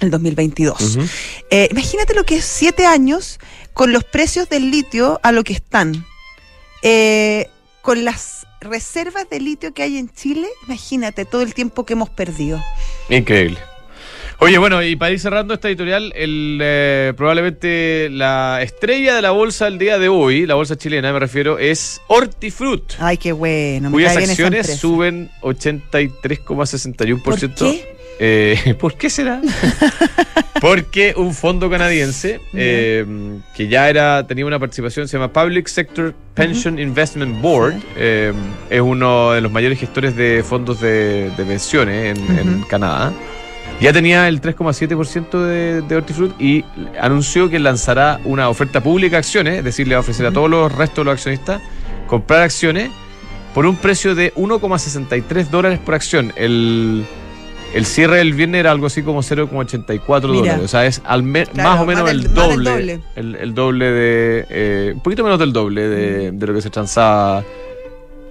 el 0.00 0.10
2022. 0.10 0.96
Ujú. 0.96 1.06
Eh, 1.50 1.68
imagínate 1.70 2.14
lo 2.14 2.24
que 2.24 2.36
es 2.36 2.44
siete 2.44 2.86
años 2.86 3.38
con 3.74 3.92
los 3.92 4.04
precios 4.04 4.48
del 4.48 4.70
litio 4.70 5.20
a 5.22 5.32
lo 5.32 5.44
que 5.44 5.52
están. 5.52 6.06
Eh, 6.82 7.48
con 7.82 8.04
las 8.04 8.46
reservas 8.60 9.28
de 9.30 9.40
litio 9.40 9.74
que 9.74 9.82
hay 9.82 9.98
en 9.98 10.10
Chile, 10.10 10.48
imagínate 10.66 11.24
todo 11.24 11.42
el 11.42 11.54
tiempo 11.54 11.84
que 11.84 11.92
hemos 11.92 12.10
perdido. 12.10 12.62
Increíble. 13.08 13.58
Oye, 14.40 14.56
bueno, 14.58 14.80
y 14.84 14.94
para 14.94 15.10
ir 15.10 15.18
cerrando 15.18 15.54
esta 15.54 15.66
editorial, 15.68 16.12
el, 16.14 16.60
eh, 16.62 17.12
probablemente 17.16 18.08
la 18.08 18.60
estrella 18.62 19.16
de 19.16 19.22
la 19.22 19.32
bolsa 19.32 19.66
el 19.66 19.78
día 19.78 19.98
de 19.98 20.08
hoy, 20.08 20.46
la 20.46 20.54
bolsa 20.54 20.76
chilena 20.76 21.12
me 21.12 21.18
refiero, 21.18 21.58
es 21.58 22.00
Hortifruit, 22.06 22.92
Ay, 23.00 23.16
qué 23.16 23.32
bueno. 23.32 23.90
me 23.90 23.94
cuyas 23.94 24.12
cae 24.12 24.18
bien 24.18 24.30
acciones 24.30 24.78
suben 24.78 25.28
83,61%. 25.42 27.22
¿Por 27.22 27.36
qué? 27.38 27.98
Eh, 28.20 28.74
¿Por 28.78 28.94
qué 28.94 29.10
será? 29.10 29.40
Porque 30.60 31.14
un 31.16 31.34
fondo 31.34 31.70
canadiense 31.70 32.40
eh, 32.52 33.04
que 33.56 33.68
ya 33.68 33.88
era 33.88 34.26
tenía 34.26 34.44
una 34.44 34.58
participación, 34.58 35.06
se 35.08 35.16
llama 35.16 35.32
Public 35.32 35.68
Sector 35.68 36.14
Pension 36.34 36.78
Investment 36.78 37.40
Board, 37.40 37.74
eh, 37.96 38.32
es 38.70 38.80
uno 38.80 39.32
de 39.32 39.40
los 39.40 39.50
mayores 39.52 39.78
gestores 39.78 40.16
de 40.16 40.44
fondos 40.44 40.80
de, 40.80 41.30
de 41.36 41.44
pensiones 41.44 42.18
en. 42.18 42.62
Canadá. 42.68 43.12
Ya 43.80 43.92
tenía 43.92 44.26
el 44.28 44.40
3,7% 44.40 45.30
de, 45.40 45.82
de 45.82 45.96
Hortifruit 45.96 46.32
y 46.40 46.64
anunció 47.00 47.48
que 47.48 47.58
lanzará 47.60 48.18
una 48.24 48.48
oferta 48.48 48.82
pública 48.82 49.12
de 49.12 49.18
acciones, 49.18 49.58
es 49.58 49.64
decir, 49.64 49.86
le 49.86 49.94
va 49.94 49.98
a 49.98 50.00
ofrecer 50.00 50.26
a 50.26 50.32
todos 50.32 50.50
los 50.50 50.72
restos 50.74 50.98
de 50.98 51.04
los 51.04 51.12
accionistas 51.14 51.62
comprar 52.08 52.42
acciones 52.42 52.90
por 53.54 53.66
un 53.66 53.76
precio 53.76 54.14
de 54.16 54.34
1,63 54.34 55.48
dólares 55.48 55.78
por 55.78 55.94
acción. 55.94 56.32
El, 56.36 57.04
el 57.72 57.86
cierre 57.86 58.16
del 58.18 58.32
viernes 58.34 58.58
era 58.60 58.72
algo 58.72 58.86
así 58.86 59.02
como 59.02 59.20
0,84 59.22 60.00
Mira. 60.08 60.18
dólares. 60.18 60.60
O 60.64 60.68
sea, 60.68 60.84
es 60.84 61.00
al 61.04 61.22
Claro, 61.22 61.50
más 61.54 61.80
o 61.80 61.86
menos 61.86 62.02
más 62.02 62.12
el 62.12 62.22
del- 62.24 62.32
más 62.32 62.48
del 62.48 62.56
doble. 62.64 62.70
doble. 62.70 63.00
El, 63.14 63.34
el 63.36 63.54
doble 63.54 63.84
de. 63.92 64.46
eh, 64.50 64.92
un 64.94 65.00
poquito 65.02 65.22
menos 65.22 65.38
del 65.38 65.52
doble 65.52 65.82
de, 65.88 66.32
de 66.32 66.46
lo 66.46 66.54
que 66.54 66.62
se 66.62 66.70
transaba 66.70 67.44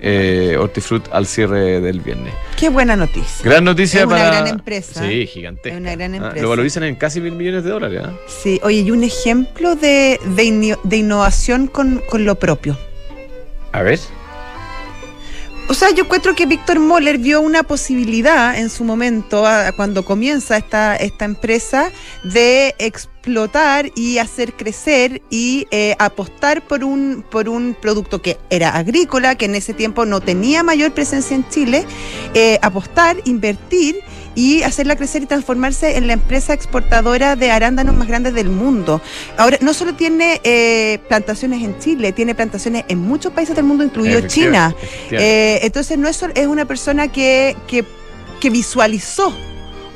eh, 0.02 0.56
Hortifruit 0.60 1.04
al 1.12 1.26
cierre 1.26 1.82
del 1.82 2.00
viernes. 2.02 2.34
Qué 2.58 2.70
buena 2.70 2.96
noticia. 2.96 3.44
Gran 3.44 3.64
noticia 3.64 4.02
Es 4.02 4.06
una 4.08 4.16
para. 4.16 4.28
gran 4.30 4.48
empresa. 4.48 5.02
Sí, 5.08 5.28
gigante. 5.28 5.76
Una 5.76 5.96
gran 5.96 6.16
empresa. 6.16 6.42
lo 6.42 6.50
valorizan 6.50 6.84
en 6.84 6.96
casi 6.96 7.20
mil 7.22 7.34
millones 7.34 7.64
de 7.64 7.70
dólares. 7.70 8.02
¿ah? 8.06 8.14
Sí, 8.28 8.60
oye, 8.64 8.82
y 8.82 8.92
un 8.92 9.04
ejemplo 9.04 9.76
de, 9.76 10.20
de, 10.36 10.44
inno- 10.44 10.80
de 10.84 10.98
innovación 10.98 11.68
con, 11.68 12.02
con 12.10 12.26
lo 12.26 12.36
propio. 12.36 12.78
A 13.72 13.82
ver. 13.82 14.00
O 15.70 15.74
sea, 15.74 15.90
yo 15.92 16.06
encuentro 16.06 16.34
que 16.34 16.46
Víctor 16.46 16.80
Moller 16.80 17.18
vio 17.18 17.42
una 17.42 17.64
posibilidad 17.64 18.58
en 18.58 18.70
su 18.70 18.86
momento, 18.86 19.46
a- 19.46 19.74
cuando 19.74 20.06
comienza 20.06 20.56
esta, 20.58 20.96
esta 20.96 21.26
empresa, 21.26 21.92
de 22.24 22.74
explotar 23.28 23.92
y 23.94 24.20
hacer 24.20 24.54
crecer 24.54 25.22
y 25.30 25.68
eh, 25.72 25.96
apostar 26.00 26.66
por 26.66 26.86
un, 26.86 27.26
por 27.30 27.50
un 27.50 27.76
producto 27.80 28.22
que 28.22 28.38
era 28.50 28.70
agrícola, 28.70 29.36
que 29.36 29.46
en 29.46 29.56
ese 29.56 29.74
tiempo 29.74 30.06
no 30.06 30.22
tenía 30.22 30.64
mayor 30.64 30.94
presencia 30.94 31.36
en 31.36 31.48
Chile, 31.50 31.86
eh, 32.34 32.58
apostar, 32.62 33.18
invertir 33.26 34.00
y 34.34 34.64
hacerla 34.64 34.96
crecer 34.96 35.24
y 35.24 35.26
transformarse 35.26 35.98
en 35.98 36.08
la 36.08 36.14
empresa 36.14 36.54
exportadora 36.54 37.36
de 37.36 37.52
arándanos 37.52 37.96
más 37.96 38.08
grandes 38.08 38.34
del 38.34 38.50
mundo. 38.50 39.02
Ahora, 39.36 39.58
no 39.62 39.74
solo 39.74 39.96
tiene 39.96 40.40
eh, 40.44 41.00
plantaciones 41.10 41.64
en 41.64 41.78
Chile, 41.80 42.14
tiene 42.14 42.34
plantaciones 42.34 42.86
en 42.88 43.00
muchos 43.00 43.34
países 43.34 43.56
del 43.56 43.66
mundo, 43.66 43.84
incluido 43.84 44.22
China. 44.28 44.74
Eh, 45.12 45.60
entonces 45.64 45.98
no 45.98 46.08
es, 46.08 46.24
es 46.34 46.48
una 46.48 46.66
persona 46.66 47.10
que, 47.10 47.58
que, 47.68 47.84
que 48.40 48.50
visualizó 48.50 49.36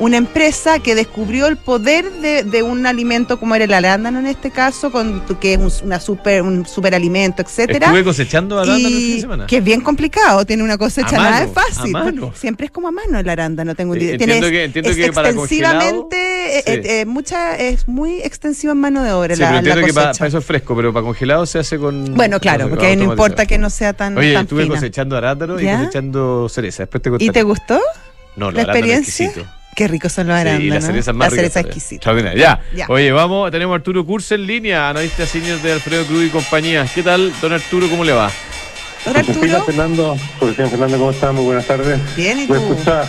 una 0.01 0.17
empresa 0.17 0.79
que 0.79 0.95
descubrió 0.95 1.45
el 1.45 1.57
poder 1.57 2.11
de, 2.13 2.43
de 2.43 2.63
un 2.63 2.85
alimento 2.87 3.39
como 3.39 3.53
era 3.53 3.65
el 3.65 3.73
arándano 3.73 4.17
en 4.19 4.25
este 4.25 4.49
caso, 4.49 4.91
con, 4.91 5.21
que 5.39 5.53
es 5.53 5.59
un, 5.59 5.71
una 5.85 5.99
super, 5.99 6.41
un 6.41 6.65
superalimento, 6.65 7.43
etcétera. 7.43 7.85
Estuve 7.85 8.03
cosechando 8.03 8.59
arándano 8.59 8.87
el 8.87 8.93
fin 8.93 8.99
de 9.11 9.17
Y 9.17 9.21
semana. 9.21 9.45
que 9.45 9.57
es 9.57 9.63
bien 9.63 9.81
complicado, 9.81 10.43
tiene 10.43 10.63
una 10.63 10.77
cosecha 10.79 11.11
nada 11.17 11.29
mano, 11.31 11.45
es 11.45 11.53
fácil. 11.53 11.93
Siempre 12.33 12.65
es 12.65 12.71
como 12.71 12.87
a 12.87 12.91
mano 12.91 13.19
el 13.19 13.29
arándano, 13.29 13.75
tengo 13.75 13.93
Eh, 13.93 14.13
entiendo 14.13 14.49
que- 14.49 14.63
entiendo 14.63 14.89
es 14.89 14.95
que 14.97 15.13
para 15.13 15.29
extensivamente, 15.29 16.57
eh, 16.57 16.63
congelado, 16.65 16.87
eh, 16.87 17.01
eh, 17.01 17.05
mucha, 17.05 17.55
es 17.57 17.87
muy 17.87 18.21
extensivo 18.21 18.73
en 18.73 18.79
mano 18.79 19.03
de 19.03 19.11
obra 19.11 19.35
Sí, 19.35 19.41
la, 19.41 19.47
pero 19.49 19.53
la 19.53 19.59
entiendo 19.59 19.85
que 19.87 19.93
para, 19.93 20.11
para 20.13 20.27
eso 20.27 20.37
es 20.39 20.45
fresco, 20.45 20.75
pero 20.75 20.91
para 20.91 21.03
congelado 21.05 21.45
se 21.45 21.59
hace 21.59 21.77
con. 21.77 22.15
Bueno, 22.15 22.39
claro, 22.39 22.61
con- 22.63 22.71
porque 22.71 22.87
ahí 22.87 22.95
no 22.97 23.03
importa 23.03 23.45
que 23.45 23.59
no 23.59 23.69
sea 23.69 23.93
tan, 23.93 24.17
Oye, 24.17 24.33
tan 24.33 24.43
estuve 24.45 24.63
fina. 24.63 24.73
cosechando 24.75 25.15
arándano 25.15 25.59
y 25.59 25.65
cosechando 25.67 26.49
cereza. 26.49 26.83
Después 26.83 27.03
te 27.03 27.09
contaré. 27.11 27.27
¿Y 27.27 27.29
te 27.31 27.43
gustó? 27.43 27.79
No, 28.35 28.49
la 28.49 28.63
arándanos 28.63 28.91
experiencia? 29.07 29.60
Qué 29.75 29.87
ricos 29.87 30.11
son 30.11 30.27
los 30.27 30.35
Sí, 30.35 30.41
arándanos. 30.41 30.67
y 30.67 30.69
las 30.69 30.85
cerezas 30.85 31.15
más 31.15 31.31
La 31.31 31.37
ricas 31.37 31.53
cereza 31.53 31.67
exquisita. 31.67 32.13
Ya. 32.35 32.59
Ya. 32.75 32.85
Oye, 32.89 33.11
vamos, 33.11 33.49
tenemos 33.51 33.73
a 33.73 33.77
Arturo 33.77 34.05
Curse 34.05 34.35
en 34.35 34.45
línea, 34.45 34.89
analista 34.89 35.25
senior 35.25 35.59
de 35.61 35.71
Alfredo 35.73 36.05
Cruz 36.05 36.25
y 36.25 36.29
compañía. 36.29 36.85
¿Qué 36.93 37.01
tal, 37.03 37.31
don 37.41 37.53
Arturo? 37.53 37.87
¿Cómo 37.89 38.03
le 38.03 38.11
va? 38.11 38.29
Don 39.05 39.15
Arturo, 39.17 39.63
Fernando, 39.63 40.15
Fernando, 40.39 40.97
¿cómo 40.97 41.11
estás? 41.11 41.33
Muy 41.33 41.45
buenas 41.45 41.65
tardes. 41.65 41.99
bien, 42.15 42.39
¿y 42.39 42.47
tú? 42.47 42.53
escuchaba, 42.55 43.07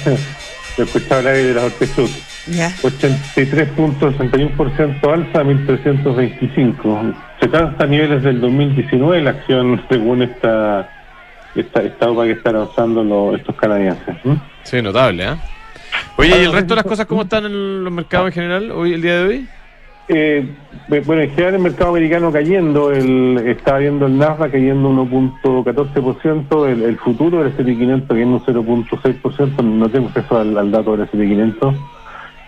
lo 0.78 0.84
escuchaba 0.84 1.16
hablar 1.18 1.34
de 1.34 1.52
las 1.54 1.64
hortefrut. 1.64 2.10
Ya. 2.46 2.70
83.61% 2.82 5.12
alza 5.12 5.40
a 5.40 5.44
1.325. 5.44 7.14
Se 7.40 7.50
cansa 7.50 7.84
a 7.84 7.86
niveles 7.86 8.22
del 8.22 8.40
2019 8.40 9.20
la 9.22 9.30
acción 9.30 9.82
según 9.90 10.22
esta 10.22 10.88
esta, 11.54 11.82
esta 11.82 12.08
OPA 12.10 12.24
que 12.24 12.30
están 12.32 12.54
lanzando 12.54 13.04
los- 13.04 13.38
estos 13.38 13.54
canadienses. 13.56 14.16
¿m? 14.24 14.38
Sí, 14.62 14.80
notable, 14.80 15.24
¿eh? 15.24 15.36
Oye, 16.16 16.42
¿y 16.42 16.44
el 16.44 16.52
resto 16.52 16.74
de 16.74 16.76
las 16.76 16.84
cosas 16.84 17.06
cómo 17.06 17.22
están 17.22 17.46
en 17.46 17.84
los 17.84 17.92
mercados 17.92 18.28
en 18.28 18.32
general 18.32 18.70
hoy, 18.70 18.94
el 18.94 19.02
día 19.02 19.18
de 19.18 19.24
hoy? 19.24 19.48
Eh, 20.08 20.46
bueno, 21.06 21.22
en 21.22 21.30
general 21.30 21.54
el 21.54 21.60
mercado 21.60 21.90
americano 21.90 22.32
cayendo, 22.32 22.92
el, 22.92 23.38
estaba 23.46 23.78
viendo 23.78 24.06
el 24.06 24.18
Nasdaq 24.18 24.52
cayendo 24.52 24.90
1.14%, 24.90 26.68
el, 26.68 26.82
el 26.82 26.98
futuro 26.98 27.38
del 27.38 27.52
S&P 27.52 27.76
500 27.76 28.08
cayendo 28.08 28.40
0.6%, 28.40 29.62
no 29.62 29.88
tengo 29.88 30.08
acceso 30.08 30.38
al, 30.38 30.58
al 30.58 30.70
dato 30.70 30.96
del 30.96 31.06
S&P 31.06 31.28
500. 31.28 31.74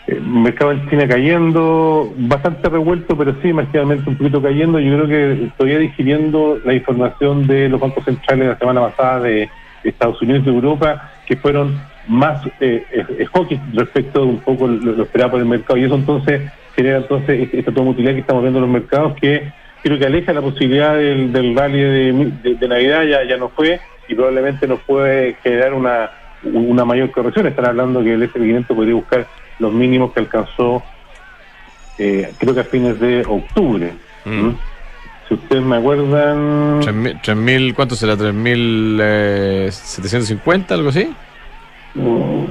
El 0.07 0.21
mercado 0.21 0.73
en 0.73 0.91
China 0.91 1.09
cayendo, 1.09 2.13
bastante 2.19 2.69
revuelto, 2.69 3.17
pero 3.17 3.35
sí, 3.41 3.53
marginalmente 3.55 4.11
un 4.11 4.17
poquito 4.17 4.43
cayendo. 4.43 4.79
Yo 4.79 4.97
creo 4.97 5.09
que 5.09 5.51
todavía 5.57 5.79
digiriendo 5.79 6.59
la 6.63 6.75
información 6.75 7.47
de 7.47 7.71
los 7.71 7.81
bancos 7.81 8.05
centrales 8.05 8.45
de 8.45 8.53
la 8.53 8.59
semana 8.59 8.81
pasada 8.83 9.21
de 9.21 9.49
Estados 9.83 10.21
Unidos 10.21 10.43
y 10.43 10.51
de 10.51 10.53
Europa, 10.53 11.11
que 11.27 11.37
fueron 11.37 11.81
más 12.09 12.45
eh, 12.61 12.85
eh, 12.93 13.27
hawkish 13.33 13.61
respecto 13.73 14.21
de 14.21 14.27
un 14.27 14.41
poco 14.41 14.67
lo, 14.67 14.93
lo 14.93 15.03
esperado 15.05 15.31
por 15.33 15.41
el 15.41 15.47
mercado. 15.47 15.77
Y 15.79 15.85
eso 15.85 15.95
entonces 15.95 16.43
genera 16.77 16.99
entonces 16.99 17.41
este- 17.43 17.59
esta 17.61 17.73
tomotilidad 17.73 18.13
que 18.15 18.21
estamos 18.21 18.43
viendo 18.43 18.59
en 18.59 18.65
los 18.65 18.73
mercados, 18.73 19.15
que 19.21 19.53
creo 19.83 19.99
que 19.99 20.07
aleja 20.07 20.33
la 20.33 20.41
posibilidad 20.43 20.97
del, 20.97 21.33
del 21.33 21.55
rally 21.57 21.81
de, 21.81 22.13
de- 22.43 22.55
de 22.57 22.69
Navidad, 22.69 23.03
ya, 23.05 23.23
ya 23.25 23.37
no 23.37 23.49
fue, 23.51 23.81
y 24.09 24.15
probablemente 24.15 24.67
nos 24.67 24.81
puede 24.81 25.35
generar 25.43 25.73
una, 25.75 26.11
una 26.43 26.85
mayor 26.85 27.11
corrección. 27.11 27.47
Están 27.47 27.67
hablando 27.67 28.03
que 28.03 28.13
el 28.15 28.23
S&P 28.23 28.41
500 28.41 28.77
podría 28.77 28.95
buscar 28.95 29.27
los 29.59 29.73
mínimos 29.73 30.13
que 30.13 30.21
alcanzó, 30.21 30.83
eh, 31.99 32.33
creo 32.39 32.55
que 32.55 32.61
a 32.61 32.65
fines 32.65 32.99
de 33.01 33.23
octubre. 33.27 33.93
Mm. 34.25 34.31
¿Mm? 34.49 34.59
Si 35.29 35.35
ustedes 35.35 35.63
me 35.63 35.77
acuerdan... 35.77 36.81
3.000, 36.83 37.21
3.000, 37.23 37.75
¿cuánto 37.75 37.95
será? 37.97 38.15
¿3.750, 38.15 40.71
algo 40.73 40.89
así? 40.91 41.09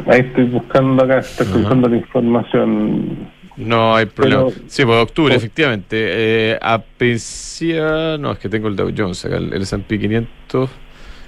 Ahí 0.07 0.21
estoy 0.21 0.45
buscando 0.45 1.03
acá, 1.03 1.19
estoy 1.19 1.47
Ajá. 1.47 1.57
buscando 1.57 1.89
la 1.89 1.97
información. 1.97 3.17
No 3.57 3.95
hay 3.95 4.05
problema. 4.07 4.45
Pero- 4.47 4.63
sí, 4.67 4.83
pues 4.85 4.97
octubre, 5.03 5.35
efectivamente. 5.35 5.95
Eh, 5.99 6.57
a 6.61 6.79
principio... 6.81 8.17
No, 8.17 8.31
es 8.31 8.39
que 8.39 8.49
tengo 8.49 8.67
el 8.67 8.75
Dow 8.75 8.89
Jones 8.95 9.23
acá, 9.25 9.37
el 9.37 9.53
el 9.53 9.61
S&P 9.61 9.99
500. 9.99 10.69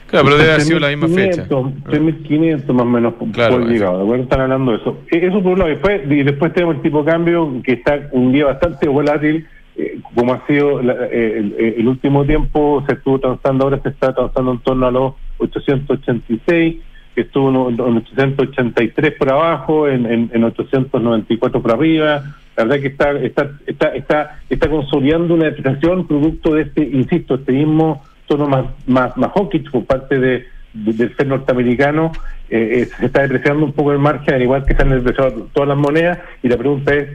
Claro, 0.08 0.26
pero 0.26 0.38
debe 0.38 0.52
haber 0.52 0.62
sido 0.62 0.80
la 0.80 0.90
misma 0.90 1.08
fecha. 1.08 1.48
3.500 1.48 2.74
más 2.74 2.82
o 2.82 2.86
menos 2.86 3.14
por 3.16 3.32
Claro, 3.32 3.58
por 3.60 3.68
llegado, 3.68 3.98
¿de 3.98 4.04
acuerdo? 4.04 4.24
Están 4.24 4.42
hablando 4.42 4.72
de 4.72 4.78
eso. 4.78 4.98
Eh, 5.12 5.28
Eso 5.28 5.42
por 5.44 5.54
un 5.54 5.60
lado. 5.60 5.70
Después, 5.72 6.02
y 6.10 6.24
después 6.24 6.54
tenemos 6.54 6.76
el 6.76 6.82
tipo 6.84 7.04
de 7.04 7.12
cambio 7.12 7.62
que 7.64 7.74
está 7.74 8.08
un 8.12 8.32
día 8.32 8.46
bastante 8.46 8.88
volátil, 8.88 9.46
eh, 9.78 10.00
como 10.14 10.34
ha 10.34 10.46
sido 10.48 10.82
la- 10.82 10.94
eh, 11.12 11.34
el, 11.38 11.56
el- 11.60 11.74
el 11.80 11.88
último 11.88 12.24
tiempo, 12.24 12.84
se 12.88 12.94
estuvo 12.94 13.20
transando, 13.20 13.66
ahora 13.66 13.80
se 13.84 13.90
está 13.90 14.14
transando 14.14 14.52
en 14.54 14.60
torno 14.60 14.88
a 14.88 14.92
los 14.92 15.14
886, 15.40 16.76
que 17.16 17.22
estuvo 17.22 17.70
en, 17.70 17.76
en 17.80 17.98
883 17.98 19.14
por 19.18 19.32
abajo, 19.32 19.88
en, 19.88 20.06
en, 20.06 20.30
en 20.34 20.44
894 20.44 21.62
por 21.62 21.72
arriba. 21.72 22.24
La 22.58 22.64
verdad 22.66 22.80
que 22.82 22.88
está, 22.88 23.12
está, 23.14 23.52
está, 23.96 24.40
está, 24.50 24.70
consolidando 24.70 25.34
una 25.34 25.46
depreciación 25.46 26.08
producto 26.08 26.54
de 26.54 26.64
este, 26.64 26.84
insisto, 26.84 27.36
este 27.36 27.54
mismo 27.54 28.04
tono 28.28 28.48
más, 28.48 28.66
más, 28.88 29.16
más 29.18 29.32
hawkish 29.34 29.70
por 29.72 29.86
parte 29.86 30.20
de, 30.20 30.46
de- 30.74 30.94
del 30.94 31.10
FED 31.12 31.28
norteamericano. 31.28 32.12
Eh, 32.50 32.82
eh, 32.82 32.86
se 33.00 33.06
está 33.08 33.22
depreciando 33.24 33.66
un 33.66 33.74
poco 33.74 33.92
el 33.92 34.00
margen, 34.00 34.36
al 34.36 34.42
igual 34.42 34.66
que 34.66 34.76
se 34.76 34.82
han 34.82 34.90
depreciado 34.90 35.48
todas 35.54 35.70
las 35.70 35.78
monedas, 35.78 36.20
y 36.44 36.48
la 36.50 36.58
pregunta 36.58 36.94
es 36.94 37.10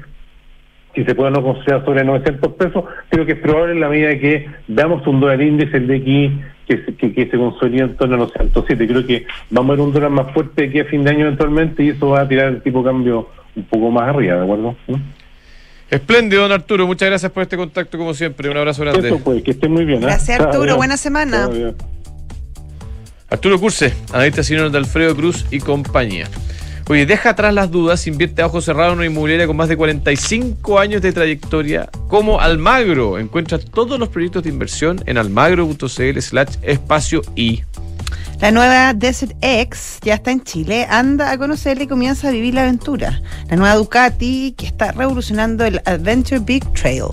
si 0.95 1.05
se 1.05 1.15
puede 1.15 1.31
no 1.31 1.43
considerar 1.43 1.85
sobre 1.85 2.03
900 2.05 2.53
pesos, 2.55 2.85
creo 3.11 3.25
que 3.25 3.33
es 3.33 3.39
probable 3.39 3.75
en 3.75 3.81
la 3.81 3.89
medida 3.89 4.19
que 4.19 4.47
damos 4.67 5.07
un 5.07 5.21
dólar 5.21 5.41
índice, 5.41 5.77
el 5.77 5.89
aquí, 5.91 6.41
que, 6.77 6.85
se- 6.85 6.95
que, 6.95 7.13
que 7.13 7.29
se 7.29 7.37
consolida 7.37 7.85
en 7.85 7.97
torno 7.97 8.15
a 8.15 8.19
los 8.19 8.33
107. 8.33 8.87
Creo 8.87 9.07
que 9.07 9.27
vamos 9.51 9.71
a 9.71 9.77
ver 9.77 9.81
un 9.87 9.93
dólar 9.93 10.11
más 10.11 10.33
fuerte 10.33 10.67
aquí 10.69 10.79
a 10.81 10.85
fin 10.85 11.03
de 11.03 11.11
año 11.11 11.27
eventualmente 11.27 11.83
y 11.83 11.89
eso 11.91 12.11
va 12.11 12.21
a 12.23 12.29
tirar 12.29 12.47
el 12.49 12.63
tipo 12.63 12.79
de 12.79 12.85
cambio 12.87 13.29
un 13.57 13.65
poco 13.65 13.91
más 13.91 14.09
arriba, 14.09 14.37
¿de 14.37 14.43
acuerdo? 14.45 14.77
Espléndido, 15.91 16.43
don 16.43 16.53
Arturo. 16.53 16.87
Muchas 16.87 17.09
gracias 17.09 17.33
por 17.33 17.43
este 17.43 17.57
contacto, 17.57 17.99
como 17.99 18.15
siempre. 18.15 18.49
Un 18.49 18.57
abrazo 18.57 18.83
grande. 18.83 19.09
Eso 19.09 19.19
pues, 19.19 19.43
que 19.43 19.51
estén 19.51 19.73
muy 19.73 19.85
bien. 19.85 19.99
¿eh? 19.99 20.07
Gracias, 20.07 20.39
Arturo. 20.39 20.63
adiós. 20.63 20.77
Buena 20.77 20.97
semana. 20.97 21.45
Adiós. 21.45 21.75
Arturo 23.29 23.59
Curse, 23.61 23.93
analista 24.13 24.43
senior 24.43 24.71
de 24.71 24.79
Alfredo 24.79 25.15
Cruz 25.17 25.47
y 25.51 25.59
compañía. 25.59 26.29
Oye, 26.91 27.07
deja 27.07 27.31
atrás 27.31 27.55
las 27.55 27.71
dudas, 27.71 28.05
invierte 28.09 28.43
a 28.43 28.47
ojos 28.47 28.65
cerrados 28.65 28.95
en 28.95 28.99
una 28.99 29.07
inmobiliaria 29.07 29.47
con 29.47 29.57
más 29.57 29.69
de 29.69 29.77
45 29.77 30.81
años 30.81 31.01
de 31.01 31.13
trayectoria 31.13 31.89
como 32.09 32.41
Almagro. 32.41 33.17
Encuentra 33.21 33.61
todos 33.61 33.97
los 33.97 34.09
proyectos 34.09 34.43
de 34.43 34.49
inversión 34.49 35.01
en 35.07 35.17
almagro.cl 35.17 36.19
slash 36.21 36.57
espacio 36.63 37.23
y. 37.37 37.63
La 38.41 38.51
nueva 38.51 38.93
Desert 38.93 39.37
X 39.41 39.99
ya 40.03 40.15
está 40.15 40.33
en 40.33 40.43
Chile. 40.43 40.85
Anda 40.91 41.31
a 41.31 41.39
conocerla 41.39 41.85
y 41.85 41.87
comienza 41.87 42.27
a 42.27 42.33
vivir 42.33 42.55
la 42.55 42.63
aventura. 42.63 43.23
La 43.49 43.55
nueva 43.55 43.77
Ducati 43.77 44.57
que 44.59 44.67
está 44.67 44.91
revolucionando 44.91 45.65
el 45.65 45.81
Adventure 45.85 46.41
Big 46.41 46.65
Trail. 46.73 47.05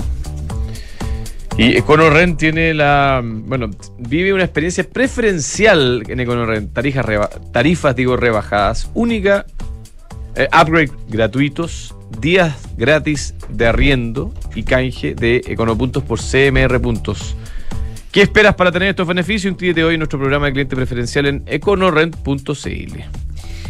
Y 1.56 1.78
EconoRent 1.78 2.40
tiene 2.40 2.74
la. 2.74 3.22
Bueno, 3.24 3.70
vive 4.00 4.34
una 4.34 4.44
experiencia 4.44 4.84
preferencial 4.84 6.02
en 6.08 6.20
EconoRent. 6.20 6.74
Tarifas, 6.74 7.06
reba- 7.06 7.30
tarifas 7.52 7.96
digo, 7.96 8.18
rebajadas. 8.18 8.90
Única. 8.96 9.46
Eh, 10.38 10.48
upgrade 10.54 10.92
gratuitos. 11.10 11.94
Días 12.22 12.56
gratis 12.78 13.34
de 13.50 13.68
arriendo 13.68 14.34
y 14.56 14.64
canje 14.64 15.14
de 15.14 15.42
Econopuntos 15.46 16.04
por 16.04 16.20
CMR 16.20 16.80
Puntos. 16.80 17.36
¿Qué 18.12 18.22
esperas 18.22 18.56
para 18.56 18.72
tener 18.72 18.90
estos 18.90 19.06
beneficios? 19.06 19.52
Inscríbete 19.52 19.84
hoy 19.84 19.96
en 19.96 20.00
nuestro 20.00 20.18
programa 20.18 20.46
de 20.46 20.54
cliente 20.54 20.76
preferencial 20.76 21.26
en 21.26 21.44
econorent.cl. 21.46 23.02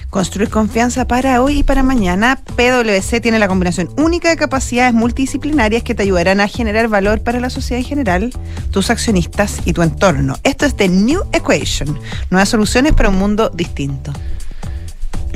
Construir 0.09 0.49
confianza 0.49 1.05
para 1.05 1.41
hoy 1.41 1.59
y 1.59 1.63
para 1.63 1.83
mañana. 1.83 2.39
PwC 2.55 3.19
tiene 3.19 3.39
la 3.39 3.47
combinación 3.47 3.89
única 3.97 4.29
de 4.29 4.37
capacidades 4.37 4.93
multidisciplinarias 4.93 5.83
que 5.83 5.95
te 5.95 6.03
ayudarán 6.03 6.39
a 6.39 6.47
generar 6.47 6.87
valor 6.87 7.21
para 7.21 7.41
la 7.41 7.49
sociedad 7.49 7.81
en 7.81 7.89
general, 7.89 8.31
tus 8.71 8.89
accionistas 8.89 9.61
y 9.65 9.73
tu 9.73 9.81
entorno. 9.81 10.37
Esto 10.43 10.65
es 10.65 10.77
The 10.77 10.87
New 10.87 11.23
Equation. 11.33 11.99
Nuevas 12.29 12.49
soluciones 12.49 12.93
para 12.93 13.09
un 13.09 13.17
mundo 13.17 13.49
distinto. 13.49 14.13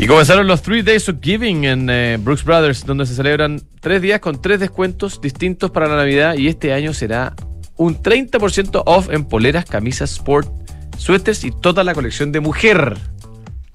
Y 0.02 0.08
comenzaron 0.08 0.48
los 0.48 0.64
Three 0.64 0.82
Days 0.82 1.08
of 1.10 1.18
Giving 1.22 1.64
en 1.66 1.88
eh, 1.88 2.18
Brooks 2.20 2.44
Brothers, 2.44 2.88
donde 2.88 3.06
se 3.06 3.14
celebran 3.14 3.62
tres 3.82 4.02
días 4.02 4.20
con 4.20 4.42
tres 4.42 4.60
descuentos 4.60 5.22
distintos 5.22 5.70
para 5.70 5.88
la 5.88 5.96
Navidad 5.96 6.34
y 6.34 6.48
este 6.48 6.74
año 6.74 6.92
será 6.92 7.36
un 7.76 8.02
30% 8.02 8.82
off 8.88 9.10
en 9.12 9.26
poleras, 9.26 9.66
camisas, 9.66 10.14
sport, 10.14 10.50
suéteres 10.98 11.44
y 11.44 11.52
toda 11.52 11.84
la 11.84 11.94
colección 11.94 12.32
de 12.32 12.40
mujer. 12.40 12.98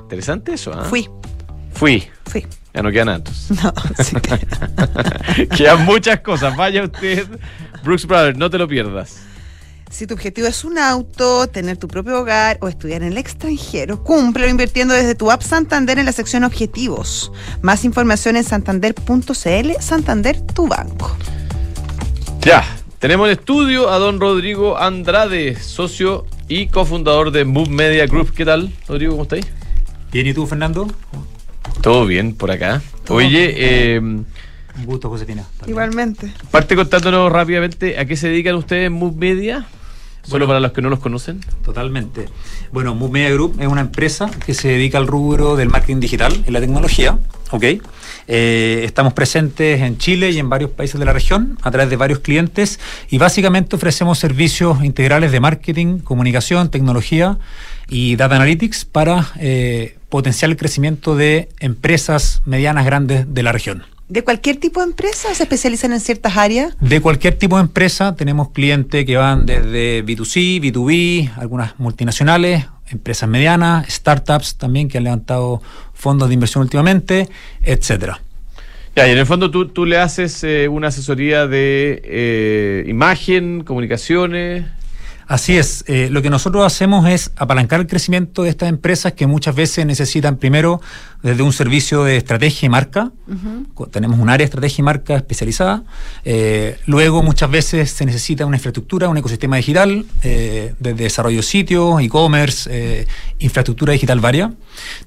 Interesante 0.00 0.54
eso, 0.54 0.72
¿ah? 0.74 0.82
Fui, 0.82 1.08
Fui. 1.72 2.02
fui. 2.24 2.44
Ya 2.74 2.82
no 2.82 2.90
quedan 2.90 3.06
tantos. 3.06 3.48
No, 3.62 3.72
sí. 4.02 4.16
quedan 5.56 5.84
muchas 5.84 6.22
cosas. 6.22 6.56
Vaya 6.56 6.82
usted, 6.82 7.24
Brooks 7.84 8.04
Brothers, 8.04 8.36
no 8.36 8.50
te 8.50 8.58
lo 8.58 8.66
pierdas. 8.66 9.20
Si 9.90 10.06
tu 10.06 10.14
objetivo 10.14 10.48
es 10.48 10.64
un 10.64 10.78
auto, 10.78 11.46
tener 11.46 11.76
tu 11.76 11.86
propio 11.86 12.20
hogar 12.20 12.58
o 12.60 12.68
estudiar 12.68 13.02
en 13.02 13.12
el 13.12 13.18
extranjero, 13.18 14.02
cúmplelo 14.02 14.48
invirtiendo 14.50 14.92
desde 14.92 15.14
tu 15.14 15.30
app 15.30 15.42
Santander 15.42 15.98
en 15.98 16.06
la 16.06 16.12
sección 16.12 16.44
Objetivos. 16.44 17.32
Más 17.62 17.84
información 17.84 18.36
en 18.36 18.44
santander.cl, 18.44 19.70
Santander, 19.80 20.40
tu 20.40 20.66
banco. 20.66 21.16
Ya, 22.40 22.64
tenemos 22.98 23.28
en 23.28 23.38
estudio 23.38 23.88
a 23.88 23.98
don 23.98 24.20
Rodrigo 24.20 24.76
Andrade, 24.76 25.54
socio 25.54 26.26
y 26.48 26.66
cofundador 26.66 27.30
de 27.30 27.44
Move 27.44 27.70
Media 27.70 28.06
Group. 28.06 28.34
¿Qué 28.34 28.44
tal, 28.44 28.72
Rodrigo? 28.88 29.12
¿Cómo 29.12 29.22
estáis? 29.22 29.46
Bien, 30.12 30.26
¿y 30.26 30.34
tú, 30.34 30.46
Fernando? 30.46 30.88
Todo 31.80 32.06
bien 32.06 32.34
por 32.34 32.50
acá. 32.50 32.82
Oye, 33.08 33.54
eh, 33.56 34.00
Un 34.78 34.84
gusto, 34.86 35.08
Josefina. 35.08 35.44
Igualmente. 35.66 36.32
parte 36.50 36.76
contándonos 36.76 37.30
rápidamente 37.32 37.98
a 37.98 38.04
qué 38.04 38.16
se 38.16 38.28
dedican 38.28 38.54
ustedes 38.56 38.86
en 38.88 38.92
Move 38.92 39.16
Media, 39.16 39.66
solo 40.22 40.30
Bueno. 40.44 40.46
para 40.48 40.60
los 40.60 40.72
que 40.72 40.82
no 40.82 40.90
los 40.90 40.98
conocen. 40.98 41.40
Totalmente. 41.64 42.26
Bueno, 42.72 42.94
Move 42.94 43.12
Media 43.12 43.30
Group 43.30 43.56
es 43.60 43.66
una 43.68 43.80
empresa 43.80 44.30
que 44.44 44.54
se 44.54 44.68
dedica 44.68 44.98
al 44.98 45.06
rubro 45.06 45.56
del 45.56 45.68
marketing 45.70 46.00
digital 46.00 46.44
y 46.46 46.50
la 46.50 46.60
tecnología. 46.60 47.18
¿ok? 47.52 47.64
Eh, 48.28 48.82
estamos 48.84 49.12
presentes 49.12 49.80
en 49.80 49.98
Chile 49.98 50.30
y 50.32 50.38
en 50.40 50.48
varios 50.48 50.70
países 50.72 50.98
de 50.98 51.06
la 51.06 51.12
región 51.12 51.56
a 51.62 51.70
través 51.70 51.88
de 51.88 51.96
varios 51.96 52.18
clientes 52.18 52.80
y 53.08 53.18
básicamente 53.18 53.76
ofrecemos 53.76 54.18
servicios 54.18 54.82
integrales 54.82 55.30
de 55.30 55.38
marketing, 55.38 56.00
comunicación, 56.00 56.70
tecnología 56.72 57.38
y 57.88 58.16
data 58.16 58.34
analytics 58.34 58.84
para 58.84 59.28
eh, 59.38 59.96
potenciar 60.08 60.50
el 60.50 60.56
crecimiento 60.56 61.14
de 61.14 61.48
empresas 61.60 62.42
medianas 62.46 62.84
grandes 62.84 63.32
de 63.32 63.42
la 63.44 63.52
región. 63.52 63.84
¿De 64.08 64.22
cualquier 64.22 64.56
tipo 64.56 64.80
de 64.80 64.86
empresa 64.86 65.28
o 65.32 65.34
se 65.34 65.42
especializan 65.42 65.92
en 65.92 65.98
ciertas 65.98 66.36
áreas? 66.36 66.76
De 66.80 67.00
cualquier 67.00 67.34
tipo 67.34 67.56
de 67.56 67.62
empresa 67.62 68.14
tenemos 68.14 68.50
clientes 68.50 69.04
que 69.04 69.16
van 69.16 69.46
desde 69.46 70.04
B2C, 70.04 70.60
B2B, 70.60 71.32
algunas 71.36 71.76
multinacionales, 71.80 72.66
empresas 72.88 73.28
medianas, 73.28 73.88
startups 73.88 74.54
también 74.56 74.88
que 74.88 74.98
han 74.98 75.04
levantado 75.04 75.60
fondos 75.92 76.28
de 76.28 76.34
inversión 76.34 76.62
últimamente, 76.62 77.28
etcétera. 77.62 78.20
Ya, 78.94 79.08
y 79.08 79.10
en 79.10 79.18
el 79.18 79.26
fondo 79.26 79.50
tú, 79.50 79.68
tú 79.68 79.84
le 79.84 79.98
haces 79.98 80.42
eh, 80.44 80.68
una 80.68 80.88
asesoría 80.88 81.48
de 81.48 82.00
eh, 82.04 82.84
imagen, 82.86 83.64
comunicaciones. 83.64 84.64
Así 85.26 85.58
es, 85.58 85.84
eh, 85.88 86.08
lo 86.10 86.22
que 86.22 86.30
nosotros 86.30 86.64
hacemos 86.64 87.08
es 87.08 87.32
apalancar 87.36 87.80
el 87.80 87.88
crecimiento 87.88 88.44
de 88.44 88.50
estas 88.50 88.68
empresas 88.68 89.14
que 89.14 89.26
muchas 89.26 89.56
veces 89.56 89.84
necesitan 89.84 90.36
primero 90.36 90.80
desde 91.26 91.42
un 91.42 91.52
servicio 91.52 92.04
de 92.04 92.18
estrategia 92.18 92.66
y 92.66 92.68
marca, 92.68 93.10
tenemos 93.90 94.20
un 94.20 94.28
área 94.28 94.38
de 94.38 94.44
estrategia 94.44 94.80
y 94.80 94.84
marca 94.84 95.16
especializada, 95.16 95.82
eh, 96.24 96.78
luego 96.86 97.20
muchas 97.24 97.50
veces 97.50 97.90
se 97.90 98.06
necesita 98.06 98.46
una 98.46 98.58
infraestructura, 98.58 99.08
un 99.08 99.16
ecosistema 99.16 99.56
digital, 99.56 100.06
eh, 100.22 100.74
desde 100.78 101.02
desarrollo 101.02 101.38
de 101.38 101.42
sitios, 101.42 102.00
e-commerce, 102.00 102.70
eh, 102.72 103.06
infraestructura 103.40 103.92
digital 103.92 104.20
varia. 104.20 104.52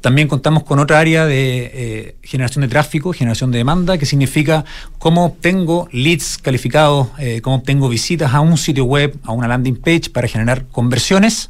También 0.01 0.27
contamos 0.27 0.63
con 0.63 0.79
otra 0.79 0.99
área 0.99 1.25
de 1.25 1.71
eh, 1.73 2.15
generación 2.21 2.63
de 2.63 2.67
tráfico, 2.67 3.13
generación 3.13 3.51
de 3.51 3.59
demanda, 3.59 3.97
que 3.97 4.05
significa 4.05 4.65
cómo 4.97 5.23
obtengo 5.23 5.87
leads 5.93 6.37
calificados, 6.37 7.07
cómo 7.41 7.55
obtengo 7.55 7.87
visitas 7.87 8.33
a 8.33 8.41
un 8.41 8.57
sitio 8.57 8.83
web, 8.83 9.17
a 9.23 9.31
una 9.31 9.47
landing 9.47 9.77
page 9.77 10.09
para 10.11 10.27
generar 10.27 10.65
conversiones. 10.65 11.49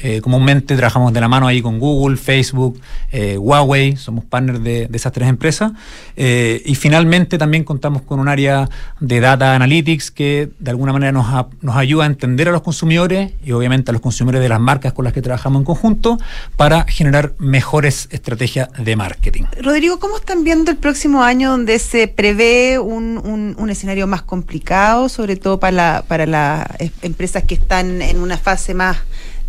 Eh, 0.00 0.20
comúnmente 0.20 0.76
trabajamos 0.76 1.12
de 1.12 1.20
la 1.20 1.28
mano 1.28 1.46
ahí 1.46 1.60
con 1.60 1.78
Google, 1.78 2.16
Facebook, 2.16 2.80
eh, 3.10 3.36
Huawei, 3.38 3.96
somos 3.96 4.24
partners 4.24 4.62
de, 4.62 4.88
esas 4.92 5.12
tres 5.12 5.28
empresas. 5.28 5.72
Eh, 6.16 6.62
y 6.64 6.74
finalmente 6.74 7.38
también 7.38 7.64
contamos 7.64 8.02
con 8.02 8.20
un 8.20 8.28
área 8.28 8.68
de 9.00 9.20
Data 9.20 9.54
Analytics 9.54 10.10
que 10.10 10.50
de 10.58 10.70
alguna 10.70 10.92
manera 10.92 11.12
nos, 11.12 11.26
a- 11.26 11.48
nos 11.62 11.76
ayuda 11.76 12.04
a 12.04 12.06
entender 12.06 12.48
a 12.48 12.52
los 12.52 12.62
consumidores 12.62 13.32
y 13.44 13.52
obviamente 13.52 13.90
a 13.90 13.92
los 13.92 14.02
consumidores 14.02 14.40
de 14.42 14.48
las 14.48 14.60
marcas 14.60 14.92
con 14.92 15.04
las 15.04 15.12
que 15.14 15.22
trabajamos 15.22 15.60
en 15.60 15.64
conjunto 15.64 16.18
para 16.56 16.84
generar 16.88 17.32
mejores 17.38 18.08
estrategias 18.10 18.68
de 18.78 18.96
marketing. 18.96 19.44
Rodrigo, 19.60 19.98
¿cómo 19.98 20.16
están 20.16 20.44
viendo 20.44 20.70
el 20.70 20.76
próximo 20.76 21.22
año 21.22 21.50
donde 21.50 21.78
se 21.78 22.08
prevé 22.08 22.78
un, 22.78 23.56
escenario 23.68 24.06
más 24.06 24.22
complicado, 24.22 25.08
sobre 25.08 25.36
todo 25.36 25.60
para, 25.60 25.72
la- 25.72 26.04
para 26.08 26.26
las 26.26 26.66
eh, 26.78 26.90
empresas 27.02 27.44
que 27.44 27.54
están 27.54 28.00
en 28.02 28.18
una 28.20 28.38
fase 28.38 28.74
más 28.74 28.96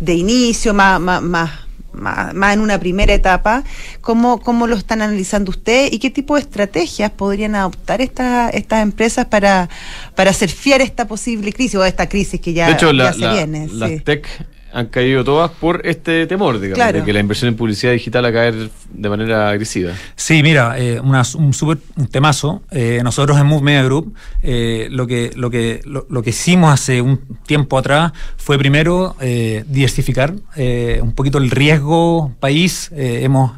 de 0.00 0.14
inicio, 0.14 0.74
más, 0.74 0.98
más, 1.00 1.22
más, 1.22 1.50
más- 2.34 2.54
en 2.54 2.60
una 2.60 2.78
primera 2.78 3.12
etapa? 3.12 3.62
¿Cómo, 4.00 4.40
¿Cómo 4.40 4.66
lo 4.66 4.76
están 4.76 5.02
analizando 5.02 5.50
ustedes 5.50 5.92
y 5.92 5.98
qué 5.98 6.10
tipo 6.10 6.34
de 6.34 6.40
estrategias 6.42 7.10
podrían 7.10 7.54
adoptar 7.54 8.00
estas 8.00 8.52
estas 8.54 8.82
empresas 8.82 9.26
para, 9.26 9.68
para 10.14 10.32
surfear 10.32 10.80
esta 10.80 11.06
posible 11.06 11.52
crisis 11.52 11.74
o 11.76 11.84
esta 11.84 12.08
crisis 12.08 12.40
que 12.40 12.52
ya, 12.52 12.66
de 12.66 12.72
hecho, 12.72 12.92
la- 12.92 13.04
ya 13.04 13.12
se 13.12 13.18
la- 13.20 13.32
viene? 13.34 13.68
las 13.72 13.90
sí. 13.90 14.00
tech 14.00 14.26
han 14.72 14.86
caído 14.86 15.24
todas 15.24 15.50
por 15.50 15.86
este 15.86 16.26
temor, 16.26 16.58
digamos, 16.60 16.76
Claro. 16.76 16.98
de 17.00 17.04
que 17.04 17.12
la 17.12 17.20
inversión 17.20 17.48
en 17.48 17.56
publicidad 17.56 17.92
digital 17.92 18.24
va 18.24 18.28
a 18.28 18.32
caer 18.32 18.70
de 18.92 19.08
manera 19.08 19.48
agresiva. 19.50 19.92
Sí, 20.16 20.42
mira, 20.42 20.78
eh, 20.78 21.00
una- 21.00 21.22
un 21.36 21.52
super 21.52 21.78
un 21.96 22.06
temazo. 22.08 22.62
Eh, 22.70 23.00
nosotros 23.04 23.38
en 23.38 23.46
Move 23.46 23.62
Media 23.62 23.82
Group 23.84 24.14
eh, 24.42 24.88
lo 24.90 25.06
que 25.06 25.30
lo 25.36 25.50
que 25.50 25.80
lo, 25.84 26.06
lo 26.08 26.22
que 26.22 26.30
hicimos 26.30 26.72
hace 26.72 27.00
un 27.02 27.20
tiempo 27.46 27.78
atrás 27.78 28.12
fue 28.36 28.58
primero 28.58 29.16
eh, 29.20 29.64
diversificar 29.68 30.34
eh, 30.56 31.00
un 31.02 31.12
poquito 31.12 31.38
el 31.38 31.50
riesgo 31.50 32.32
país. 32.40 32.90
Eh, 32.94 33.20
hemos 33.22 33.52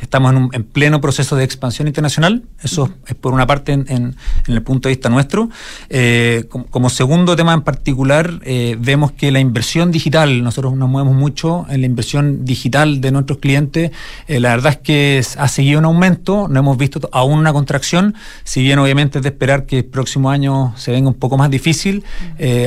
Estamos 0.00 0.32
en, 0.32 0.38
un- 0.38 0.50
en 0.52 0.64
pleno 0.64 1.00
proceso 1.00 1.36
de 1.36 1.44
expansión 1.44 1.86
internacional, 1.88 2.42
eso 2.62 2.90
es 3.06 3.14
por 3.14 3.32
una 3.34 3.46
parte 3.46 3.72
en, 3.72 3.84
en- 3.88 4.16
en 4.46 4.54
el 4.54 4.62
punto 4.62 4.88
de 4.88 4.94
vista 4.94 5.08
nuestro. 5.08 5.50
Eh, 5.88 6.44
como, 6.48 6.66
como 6.66 6.90
segundo 6.90 7.36
tema 7.36 7.52
en 7.54 7.62
particular, 7.62 8.40
eh, 8.44 8.76
vemos 8.80 9.12
que 9.12 9.30
la 9.30 9.40
inversión 9.40 9.90
digital, 9.90 10.42
nosotros 10.42 10.74
nos 10.76 10.88
movemos 10.88 11.14
mucho 11.14 11.66
en 11.68 11.80
la 11.80 11.86
inversión 11.86 12.44
digital 12.44 13.00
de 13.00 13.10
nuestros 13.12 13.38
clientes, 13.38 13.90
eh, 14.28 14.40
la 14.40 14.50
verdad 14.50 14.72
es 14.72 14.78
que 14.78 15.18
es- 15.18 15.36
ha 15.36 15.48
seguido 15.48 15.78
en 15.78 15.84
aumento, 15.84 16.48
no 16.48 16.60
hemos 16.60 16.76
visto 16.78 17.00
to- 17.00 17.10
aún 17.12 17.38
una 17.38 17.52
contracción, 17.52 18.14
si 18.44 18.62
bien 18.62 18.78
obviamente 18.78 19.18
es 19.18 19.22
de 19.22 19.28
esperar 19.30 19.66
que 19.66 19.78
el 19.78 19.84
próximo 19.84 20.30
año 20.30 20.72
se 20.76 20.92
venga 20.92 21.08
un 21.08 21.14
poco 21.14 21.36
más 21.36 21.50
difícil, 21.50 22.04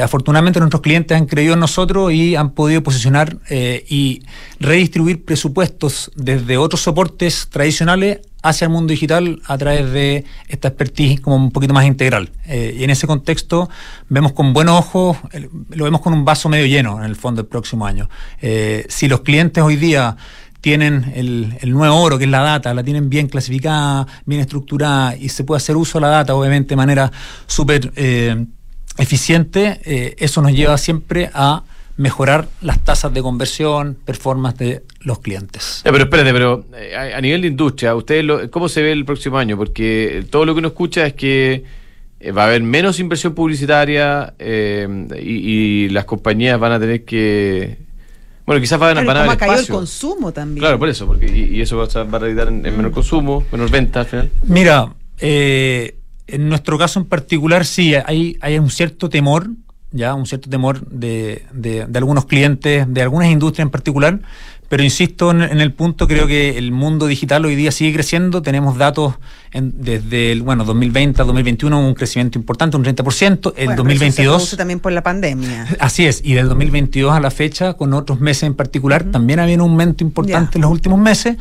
afortunadamente 0.03 0.59
nuestros 0.59 0.81
clientes 0.81 1.17
han 1.17 1.25
creído 1.25 1.53
en 1.53 1.59
nosotros 1.59 2.11
y 2.13 2.35
han 2.35 2.51
podido 2.51 2.83
posicionar 2.83 3.37
y 3.49 4.21
redistribuir 4.59 5.23
presupuestos 5.25 6.11
desde 6.15 6.57
otros 6.57 6.81
soportes 6.81 7.22
tradicionales 7.49 8.19
hacia 8.43 8.65
el 8.65 8.71
mundo 8.71 8.91
digital 8.91 9.41
a 9.45 9.57
través 9.57 9.91
de 9.91 10.25
esta 10.47 10.67
expertise 10.67 11.21
como 11.21 11.37
un 11.37 11.51
poquito 11.51 11.73
más 11.73 11.85
integral. 11.85 12.29
Eh, 12.45 12.75
y 12.77 12.83
en 12.83 12.89
ese 12.89 13.07
contexto 13.07 13.69
vemos 14.09 14.33
con 14.33 14.53
buenos 14.53 14.77
ojos, 14.77 15.17
lo 15.69 15.85
vemos 15.85 16.01
con 16.01 16.13
un 16.13 16.25
vaso 16.25 16.49
medio 16.49 16.65
lleno 16.65 16.99
en 16.99 17.05
el 17.05 17.15
fondo 17.15 17.41
el 17.41 17.47
próximo 17.47 17.85
año. 17.85 18.09
Eh, 18.41 18.85
si 18.89 19.07
los 19.07 19.21
clientes 19.21 19.63
hoy 19.63 19.77
día 19.77 20.17
tienen 20.59 21.11
el, 21.15 21.71
nuevo 21.71 21.95
oro, 21.95 22.17
que 22.17 22.25
es 22.25 22.29
la 22.29 22.41
data, 22.41 22.73
la 22.73 22.83
tienen 22.83 23.09
bien 23.09 23.27
clasificada, 23.27 24.07
bien 24.25 24.41
estructurada 24.41 25.15
y 25.15 25.29
se 25.29 25.43
puede 25.43 25.57
hacer 25.57 25.75
uso 25.75 25.97
de 25.99 26.01
la 26.01 26.09
data, 26.09 26.35
obviamente, 26.35 26.69
de 26.69 26.75
manera 26.77 27.11
súper 27.47 27.91
eh, 27.95 28.45
eficiente, 28.97 29.81
eso 30.17 30.41
nos 30.41 30.53
lleva 30.53 30.77
siempre 30.77 31.29
a 31.33 31.63
mejorar 31.97 32.47
las 32.61 32.79
tasas 32.83 33.13
de 33.13 33.21
conversión, 33.21 33.95
performance 34.03 34.57
de 34.57 34.83
los 35.01 35.19
clientes. 35.19 35.81
Ya, 35.85 35.91
pero 35.91 36.05
espérate, 36.05 36.33
pero 36.33 36.65
eh, 36.75 36.95
a, 36.95 37.17
a 37.17 37.21
nivel 37.21 37.41
de 37.41 37.47
industria, 37.49 37.93
¿ustedes 37.95 38.23
lo- 38.25 38.49
¿cómo 38.49 38.67
se 38.67 38.81
ve 38.81 38.91
el 38.91 39.05
próximo 39.05 39.37
año? 39.37 39.57
Porque 39.57 40.25
todo 40.29 40.45
lo 40.45 40.53
que 40.53 40.59
uno 40.59 40.69
escucha 40.69 41.05
es 41.05 41.13
que 41.13 41.63
eh, 42.19 42.31
va 42.31 42.43
a 42.43 42.47
haber 42.47 42.63
menos 42.63 42.99
inversión 42.99 43.35
publicitaria 43.35 44.33
eh, 44.39 44.87
y, 45.21 45.85
y 45.85 45.89
las 45.89 46.05
compañías 46.05 46.59
van 46.59 46.71
a 46.71 46.79
tener 46.79 47.03
que... 47.05 47.77
Bueno, 48.45 48.59
quizás 48.59 48.79
van, 48.79 48.97
a- 48.97 49.01
Claro, 49.03 49.07
van 49.07 49.17
a 49.17 49.19
¿Cómo 49.19 49.31
ha 49.31 49.33
haber 49.33 49.37
caído 49.39 49.53
el 49.53 49.59
espacio. 49.59 49.75
consumo 49.75 50.31
también? 50.33 50.59
Claro, 50.59 50.79
por 50.79 50.89
eso, 50.89 51.05
porque 51.05 51.27
y, 51.27 51.57
y 51.57 51.61
eso 51.61 51.77
va 51.77 51.85
a, 51.85 52.03
va 52.05 52.17
a 52.17 52.21
radicar 52.21 52.47
en, 52.47 52.65
en 52.65 52.75
menor 52.75 52.91
consumo, 52.91 53.45
menor 53.51 53.69
venta 53.69 53.99
al 54.01 54.05
final. 54.07 54.31
Mira, 54.47 54.93
eh, 55.19 55.95
en 56.27 56.49
nuestro 56.49 56.77
caso 56.77 56.99
en 56.99 57.05
particular 57.05 57.65
sí, 57.65 57.93
hay, 57.95 58.35
hay 58.41 58.57
un 58.57 58.69
cierto 58.69 59.09
temor, 59.09 59.47
ya, 59.93 60.13
un 60.15 60.25
cierto 60.25 60.49
temor 60.49 60.85
de, 60.87 61.45
de- 61.53 61.85
de 61.87 61.97
algunos 61.99 62.25
clientes, 62.25 62.85
de 62.91 63.01
algunas 63.01 63.29
industrias 63.29 63.65
en 63.65 63.71
particular, 63.71 64.19
pero 64.69 64.83
insisto 64.83 65.31
en, 65.31 65.41
en 65.41 65.61
el 65.61 65.71
punto, 65.73 66.07
creo 66.07 66.25
que 66.27 66.57
el 66.57 66.71
mundo 66.71 67.05
digital 67.07 67.45
hoy 67.45 67.55
día 67.55 67.71
sigue 67.71 67.93
creciendo, 67.93 68.41
tenemos 68.41 68.77
datos 68.77 69.15
en- 69.51 69.73
desde 69.83 70.31
el, 70.31 70.41
bueno, 70.41 70.63
2020 70.65 71.21
a 71.21 71.25
2021, 71.25 71.79
un 71.87 71.93
crecimiento 71.93 72.39
importante, 72.39 72.75
un 72.77 72.83
30%, 72.83 72.93
el 73.55 73.65
Bueno, 73.67 73.83
pero 73.83 73.89
eso 73.93 73.99
se 74.11 74.23
2022... 74.23 74.57
también 74.57 74.79
por 74.79 74.91
la 74.91 75.03
pandemia. 75.03 75.67
Así 75.79 76.05
es, 76.05 76.21
y 76.23 76.33
del 76.33 76.49
2022 76.49 77.11
a 77.13 77.19
la 77.19 77.29
fecha, 77.31 77.73
con 77.73 77.93
otros 77.93 78.19
meses 78.19 78.43
en 78.43 78.55
particular, 78.55 79.03
también 79.05 79.39
había 79.39 79.55
un 79.55 79.61
aumento 79.61 80.03
importante 80.03 80.57
en 80.57 80.63
los 80.63 80.71
últimos 80.71 80.99
meses. 80.99 81.37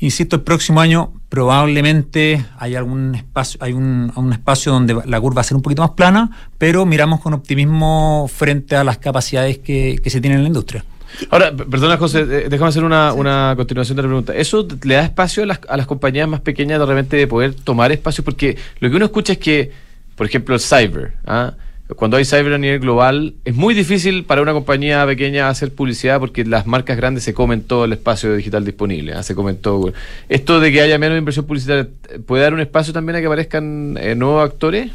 Insisto, 0.00 0.36
el 0.36 0.42
próximo 0.42 0.80
año 0.80 1.12
probablemente 1.30 2.44
hay 2.58 2.74
algún 2.74 3.14
espacio, 3.14 3.58
hay 3.62 3.72
un, 3.72 4.12
un 4.16 4.32
espacio 4.32 4.72
donde 4.72 4.94
la 5.06 5.20
curva 5.20 5.36
va 5.36 5.40
a 5.40 5.44
ser 5.44 5.56
un 5.56 5.62
poquito 5.62 5.82
más 5.82 5.92
plana, 5.92 6.30
pero 6.58 6.84
miramos 6.84 7.20
con 7.20 7.32
optimismo 7.32 8.28
frente 8.34 8.76
a 8.76 8.84
las 8.84 8.98
capacidades 8.98 9.58
que, 9.58 9.98
que 10.02 10.10
se 10.10 10.20
tienen 10.20 10.38
en 10.38 10.44
la 10.44 10.48
industria. 10.48 10.84
Ahora, 11.30 11.54
perdona 11.54 11.96
José, 11.96 12.20
eh, 12.20 12.46
déjame 12.48 12.68
hacer 12.68 12.84
una, 12.84 13.12
una 13.12 13.54
continuación 13.56 13.96
de 13.96 14.02
la 14.02 14.08
pregunta. 14.08 14.34
¿Eso 14.34 14.66
le 14.82 14.94
da 14.94 15.04
espacio 15.04 15.42
a 15.42 15.46
las, 15.46 15.60
a 15.68 15.76
las 15.76 15.86
compañías 15.86 16.28
más 16.28 16.40
pequeñas 16.40 16.78
de 16.80 16.86
repente 16.86 17.16
de 17.16 17.26
poder 17.26 17.54
tomar 17.54 17.92
espacio? 17.92 18.24
Porque 18.24 18.56
lo 18.80 18.90
que 18.90 18.96
uno 18.96 19.04
escucha 19.06 19.34
es 19.34 19.38
que, 19.38 19.72
por 20.16 20.26
ejemplo, 20.26 20.54
el 20.54 20.60
cyber, 20.60 21.14
¿ah? 21.26 21.54
Cuando 21.96 22.16
hay 22.16 22.24
cyber 22.24 22.54
a 22.54 22.58
nivel 22.58 22.80
global, 22.80 23.34
es 23.44 23.54
muy 23.54 23.74
difícil 23.74 24.24
para 24.24 24.42
una 24.42 24.52
compañía 24.52 25.04
pequeña 25.06 25.48
hacer 25.48 25.72
publicidad 25.72 26.20
porque 26.20 26.44
las 26.44 26.66
marcas 26.66 26.96
grandes 26.96 27.24
se 27.24 27.34
comen 27.34 27.62
todo 27.62 27.84
el 27.84 27.92
espacio 27.92 28.34
digital 28.34 28.64
disponible, 28.64 29.14
¿ah? 29.14 29.22
se 29.22 29.34
comen 29.34 29.56
todo. 29.56 29.92
¿Esto 30.28 30.60
de 30.60 30.72
que 30.72 30.80
haya 30.80 30.98
menos 30.98 31.18
inversión 31.18 31.46
publicitaria 31.46 31.88
puede 32.26 32.42
dar 32.42 32.54
un 32.54 32.60
espacio 32.60 32.92
también 32.92 33.16
a 33.16 33.20
que 33.20 33.26
aparezcan 33.26 33.96
eh, 34.00 34.14
nuevos 34.14 34.44
actores? 34.44 34.90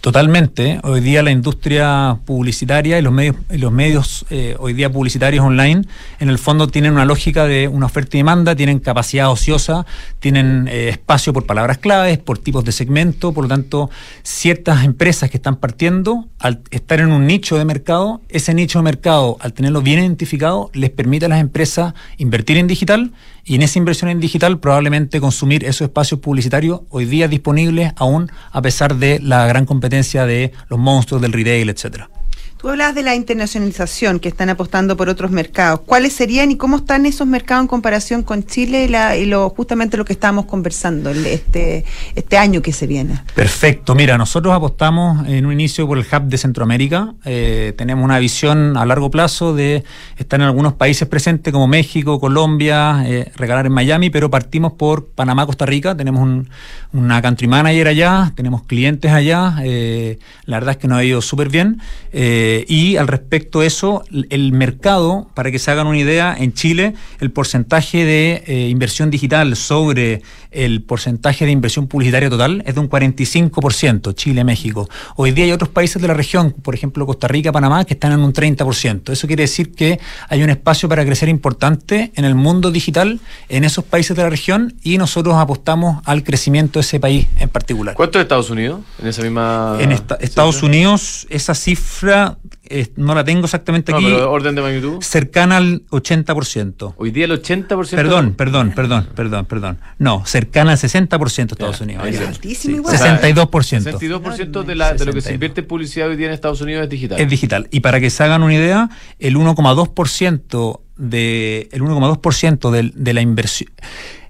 Totalmente. 0.00 0.80
Hoy 0.82 1.00
día 1.00 1.22
la 1.22 1.30
industria 1.30 2.18
publicitaria 2.24 2.98
y 2.98 3.02
los 3.02 3.12
medios, 3.12 3.36
los 3.48 3.72
medios 3.72 4.26
eh, 4.30 4.56
hoy 4.58 4.74
día 4.74 4.90
publicitarios 4.90 5.44
online, 5.44 5.82
en 6.20 6.28
el 6.28 6.38
fondo 6.38 6.68
tienen 6.68 6.92
una 6.92 7.04
lógica 7.04 7.46
de 7.46 7.68
una 7.68 7.86
oferta 7.86 8.16
y 8.16 8.20
demanda, 8.20 8.54
tienen 8.54 8.80
capacidad 8.80 9.30
ociosa, 9.30 9.86
tienen 10.20 10.68
eh, 10.68 10.90
espacio 10.90 11.32
por 11.32 11.46
palabras 11.46 11.78
claves, 11.78 12.18
por 12.18 12.38
tipos 12.38 12.64
de 12.64 12.72
segmento, 12.72 13.32
por 13.32 13.44
lo 13.44 13.48
tanto, 13.48 13.90
ciertas 14.22 14.84
empresas 14.84 15.30
que 15.30 15.36
están 15.36 15.56
partiendo, 15.56 16.21
al 16.38 16.62
estar 16.70 17.00
en 17.00 17.12
un 17.12 17.26
nicho 17.26 17.56
de 17.56 17.64
mercado, 17.64 18.20
ese 18.28 18.54
nicho 18.54 18.78
de 18.78 18.84
mercado, 18.84 19.36
al 19.40 19.52
tenerlo 19.52 19.82
bien 19.82 20.00
identificado, 20.00 20.70
les 20.74 20.90
permite 20.90 21.26
a 21.26 21.28
las 21.28 21.40
empresas 21.40 21.94
invertir 22.18 22.56
en 22.56 22.66
digital 22.66 23.12
y 23.44 23.54
en 23.54 23.62
esa 23.62 23.78
inversión 23.78 24.10
en 24.10 24.20
digital 24.20 24.58
probablemente 24.58 25.20
consumir 25.20 25.64
esos 25.64 25.82
espacios 25.82 26.20
publicitarios 26.20 26.82
hoy 26.90 27.04
día 27.04 27.28
disponibles 27.28 27.92
aún 27.96 28.30
a 28.50 28.62
pesar 28.62 28.96
de 28.96 29.18
la 29.20 29.46
gran 29.46 29.66
competencia 29.66 30.26
de 30.26 30.52
los 30.68 30.78
monstruos 30.78 31.22
del 31.22 31.32
retail, 31.32 31.68
etcétera. 31.68 32.08
Tú 32.62 32.68
hablabas 32.68 32.94
de 32.94 33.02
la 33.02 33.16
internacionalización, 33.16 34.20
que 34.20 34.28
están 34.28 34.48
apostando 34.48 34.96
por 34.96 35.08
otros 35.08 35.32
mercados. 35.32 35.80
¿Cuáles 35.84 36.12
serían 36.12 36.52
y 36.52 36.56
cómo 36.56 36.76
están 36.76 37.06
esos 37.06 37.26
mercados 37.26 37.62
en 37.62 37.66
comparación 37.66 38.22
con 38.22 38.44
Chile 38.46 38.88
y, 39.18 39.24
lo, 39.24 39.50
justamente 39.50 39.96
lo 39.96 40.04
que 40.04 40.12
estábamos 40.12 40.44
conversando 40.44 41.10
este, 41.10 41.84
este 42.14 42.38
año 42.38 42.62
que 42.62 42.72
se 42.72 42.86
viene? 42.86 43.20
Perfecto, 43.34 43.96
mira, 43.96 44.16
nosotros 44.16 44.54
apostamos 44.54 45.26
en 45.26 45.44
un 45.44 45.52
inicio 45.54 45.88
por 45.88 45.98
el 45.98 46.04
hub 46.04 46.22
de 46.28 46.38
Centroamérica, 46.38 47.14
Eh, 47.24 47.74
tenemos 47.76 48.04
una 48.04 48.20
visión 48.20 48.76
a 48.76 48.86
largo 48.86 49.10
plazo 49.10 49.54
de 49.56 49.82
estar 50.16 50.38
en 50.40 50.46
algunos 50.46 50.74
países 50.74 51.08
presentes 51.08 51.52
como 51.52 51.66
México, 51.66 52.20
Colombia, 52.20 53.02
eh, 53.06 53.32
regalar 53.34 53.66
en 53.66 53.72
Miami, 53.72 54.08
pero 54.10 54.30
partimos 54.30 54.74
por 54.74 55.06
Panamá, 55.06 55.46
Costa 55.46 55.66
Rica, 55.66 55.96
tenemos 55.96 56.22
un- 56.22 56.48
una 56.92 57.20
country 57.22 57.48
manager 57.48 57.88
allá, 57.88 58.32
tenemos 58.36 58.62
clientes 58.64 59.10
allá, 59.10 59.56
eh, 59.64 60.20
la 60.44 60.58
verdad 60.58 60.72
es 60.72 60.76
que 60.76 60.86
nos 60.86 60.98
ha 60.98 61.04
ido 61.04 61.20
súper 61.22 61.48
bien. 61.48 61.80
Y 62.68 62.96
al 62.96 63.08
respecto 63.08 63.60
de 63.60 63.66
eso, 63.66 64.02
el 64.30 64.52
mercado, 64.52 65.28
para 65.34 65.50
que 65.50 65.58
se 65.58 65.70
hagan 65.70 65.86
una 65.86 65.98
idea, 65.98 66.34
en 66.38 66.52
Chile 66.52 66.94
el 67.20 67.30
porcentaje 67.30 68.04
de 68.04 68.44
eh, 68.46 68.68
inversión 68.68 69.10
digital 69.10 69.56
sobre 69.56 70.22
el 70.50 70.82
porcentaje 70.82 71.46
de 71.46 71.50
inversión 71.50 71.86
publicitaria 71.88 72.28
total 72.28 72.62
es 72.66 72.74
de 72.74 72.80
un 72.80 72.88
45%, 72.90 74.14
Chile, 74.14 74.44
México. 74.44 74.88
Hoy 75.16 75.30
día 75.32 75.44
hay 75.46 75.52
otros 75.52 75.70
países 75.70 76.00
de 76.00 76.08
la 76.08 76.14
región, 76.14 76.52
por 76.62 76.74
ejemplo 76.74 77.06
Costa 77.06 77.28
Rica, 77.28 77.52
Panamá, 77.52 77.84
que 77.84 77.94
están 77.94 78.12
en 78.12 78.20
un 78.20 78.32
30%. 78.32 79.10
Eso 79.12 79.26
quiere 79.26 79.42
decir 79.44 79.72
que 79.72 79.98
hay 80.28 80.42
un 80.42 80.50
espacio 80.50 80.88
para 80.88 81.04
crecer 81.04 81.28
importante 81.28 82.12
en 82.14 82.24
el 82.24 82.34
mundo 82.34 82.70
digital 82.70 83.20
en 83.48 83.64
esos 83.64 83.84
países 83.84 84.16
de 84.16 84.22
la 84.22 84.30
región 84.30 84.74
y 84.82 84.98
nosotros 84.98 85.34
apostamos 85.36 86.02
al 86.04 86.22
crecimiento 86.22 86.78
de 86.78 86.82
ese 86.82 87.00
país 87.00 87.26
en 87.38 87.48
particular. 87.48 87.94
¿Cuánto 87.94 88.18
es 88.18 88.22
Estados 88.24 88.50
Unidos 88.50 88.80
en 89.00 89.08
esa 89.08 89.22
misma... 89.22 89.76
En 89.80 89.92
esta- 89.92 90.16
Estados? 90.16 90.62
Unidos, 90.62 91.26
esa 91.30 91.54
cifra 91.54 92.36
eh, 92.64 92.88
no 92.96 93.14
la 93.14 93.24
tengo 93.24 93.44
exactamente 93.44 93.92
No, 93.92 93.98
aquí, 93.98 94.06
pero 94.06 94.30
orden 94.30 94.54
de 94.54 94.62
magnitud. 94.62 95.02
cercana 95.02 95.56
al 95.58 95.82
80%. 95.90 96.94
Hoy 96.96 97.10
día 97.10 97.24
el 97.24 97.32
80%... 97.42 97.90
Perdón, 97.96 98.34
perdón, 98.34 98.72
perdón, 98.74 99.08
perdón, 99.14 99.44
perdón. 99.46 99.78
No, 99.98 100.24
cercana 100.26 100.72
al 100.72 100.78
60% 100.78 101.52
Estados 101.52 101.78
Ya, 101.78 101.84
Unidos. 101.84 102.10
día. 102.10 102.28
Altísimo 102.28 102.74
Sí. 102.74 102.78
igual. 102.78 102.96
62%. 102.96 103.82
62% 103.98 104.62
de, 104.64 104.74
la, 104.74 104.94
de 104.94 105.04
lo 105.04 105.12
que 105.12 105.20
se 105.20 105.28
62. 105.28 105.34
invierte 105.34 105.60
en 105.62 105.66
publicidad 105.66 106.08
hoy 106.08 106.16
día 106.16 106.28
en 106.28 106.32
Estados 106.34 106.60
Unidos 106.60 106.84
es 106.84 106.90
digital. 106.90 107.20
Es 107.20 107.28
digital. 107.28 107.68
Y 107.70 107.80
para 107.80 108.00
que 108.00 108.10
se 108.10 108.22
hagan 108.22 108.42
una 108.42 108.54
idea, 108.54 108.88
el 109.18 109.36
1,2% 109.36 110.80
de 110.96 111.68
el 111.72 111.82
1,2% 111.82 112.70
del- 112.70 112.92
de 112.94 113.12
la 113.14 113.22
inversión 113.22 113.70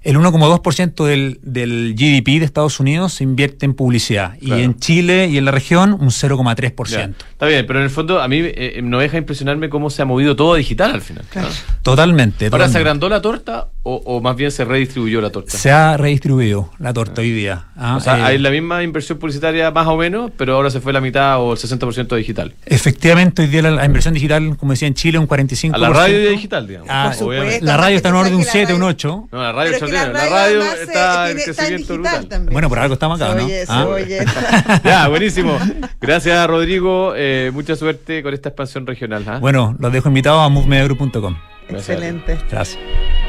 el 0.03 0.17
1,2% 0.17 1.05
del, 1.05 1.39
del 1.43 1.95
GDP 1.95 2.39
de 2.39 2.45
Estados 2.45 2.79
Unidos 2.79 3.13
se 3.13 3.23
invierte 3.23 3.65
en 3.65 3.73
publicidad 3.73 4.37
Claro. 4.39 4.59
y 4.61 4.63
en 4.63 4.77
Chile 4.79 5.27
y 5.27 5.37
en 5.37 5.45
la 5.45 5.51
región 5.51 5.93
un 5.93 6.09
Ya, 6.09 6.27
0,3%. 6.29 7.13
Está 7.31 7.45
bien, 7.47 7.65
pero 7.65 7.79
en 7.79 7.85
el 7.85 7.89
fondo 7.91 8.21
a 8.21 8.27
mí 8.27 8.37
eh, 8.41 8.81
no 8.83 8.99
deja 8.99 9.17
impresionarme 9.17 9.69
cómo 9.69 9.89
se 9.89 10.01
ha 10.01 10.05
movido 10.05 10.35
todo 10.35 10.55
digital 10.55 10.91
al 10.91 11.01
final. 11.01 11.23
Claro. 11.29 11.49
¿no? 11.49 11.55
Totalmente. 11.81 12.49
Ahora, 12.51 12.69
¿se 12.69 12.77
agrandó 12.77 13.09
la 13.09 13.21
torta 13.21 13.67
o, 13.83 13.95
o 14.05 14.21
más 14.21 14.35
bien 14.35 14.51
se 14.51 14.63
redistribuyó 14.65 15.19
la 15.21 15.29
torta? 15.29 15.57
Se 15.57 15.71
ha 15.71 15.97
redistribuido 15.97 16.69
la 16.79 16.93
torta 16.93 17.21
hoy 17.21 17.31
día. 17.31 17.65
¿ah? 17.75 17.97
o 17.97 17.99
sea, 17.99 18.19
Eh, 18.19 18.23
hay 18.23 18.37
la 18.37 18.49
misma 18.51 18.83
inversión 18.83 19.17
publicitaria 19.19 19.71
más 19.71 19.87
o 19.87 19.97
menos, 19.97 20.31
pero 20.37 20.55
ahora 20.55 20.69
se 20.69 20.79
fue 20.79 20.93
la 20.93 21.01
mitad 21.01 21.39
o 21.41 21.53
el 21.53 21.59
60% 21.59 22.15
digital. 22.15 22.53
Efectivamente, 22.65 23.41
hoy 23.43 23.47
día 23.49 23.61
la, 23.61 23.71
la 23.71 23.85
inversión 23.85 24.13
digital, 24.13 24.55
como 24.57 24.71
decía 24.73 24.87
en 24.87 24.93
Chile, 24.93 25.17
un 25.19 25.27
45%. 25.27 25.73
A 25.73 25.77
la 25.77 25.89
radio 25.89 26.23
y 26.23 26.31
digital, 26.33 26.67
digamos. 26.67 26.89
Ah, 26.91 27.05
Por 27.07 27.13
supuesto. 27.19 27.41
obviamente. 27.41 27.65
La 27.65 27.77
radio 27.77 27.97
está 27.97 28.09
en 28.09 28.15
orden 28.15 28.31
de 28.31 28.35
un 28.37 28.41
que 28.43 28.47
la 28.47 28.51
7, 28.53 28.73
un 28.73 28.79
radio- 28.81 28.89
8. 28.89 29.27
No, 29.31 29.41
la 29.41 29.51
radio, 29.51 29.71
La 29.93 30.05
radio, 30.11 30.19
la 30.29 30.29
radio 30.29 30.61
eh, 30.63 30.75
está 30.83 31.29
en 31.29 31.35
tiene- 31.37 31.51
está 31.51 31.63
en 31.63 31.67
crecimiento 31.67 31.93
digital 31.93 31.97
brutal. 31.97 32.27
también. 32.29 32.53
Bueno, 32.53 32.69
por 32.69 32.79
algo 32.79 32.93
estamos 32.93 33.21
acá, 33.21 33.35
¿no? 33.35 33.43
oye, 33.45 33.63
Ah. 33.67 33.85
oye. 33.89 34.25
Ya, 34.83 35.07
buenísimo. 35.07 35.57
Gracias, 36.01 36.47
Rodrigo. 36.47 37.13
Eh, 37.15 37.51
mucha 37.53 37.75
suerte 37.75 38.21
con 38.23 38.33
esta 38.33 38.49
expansión 38.49 38.85
regional. 38.87 39.23
¿ah? 39.27 39.39
Bueno, 39.39 39.75
los 39.79 39.91
dejo 39.93 40.07
invitados 40.09 40.41
a 40.45 40.49
movemediagroup.com. 40.49 41.35
Excelente. 41.69 42.37
Gracias. 42.49 42.79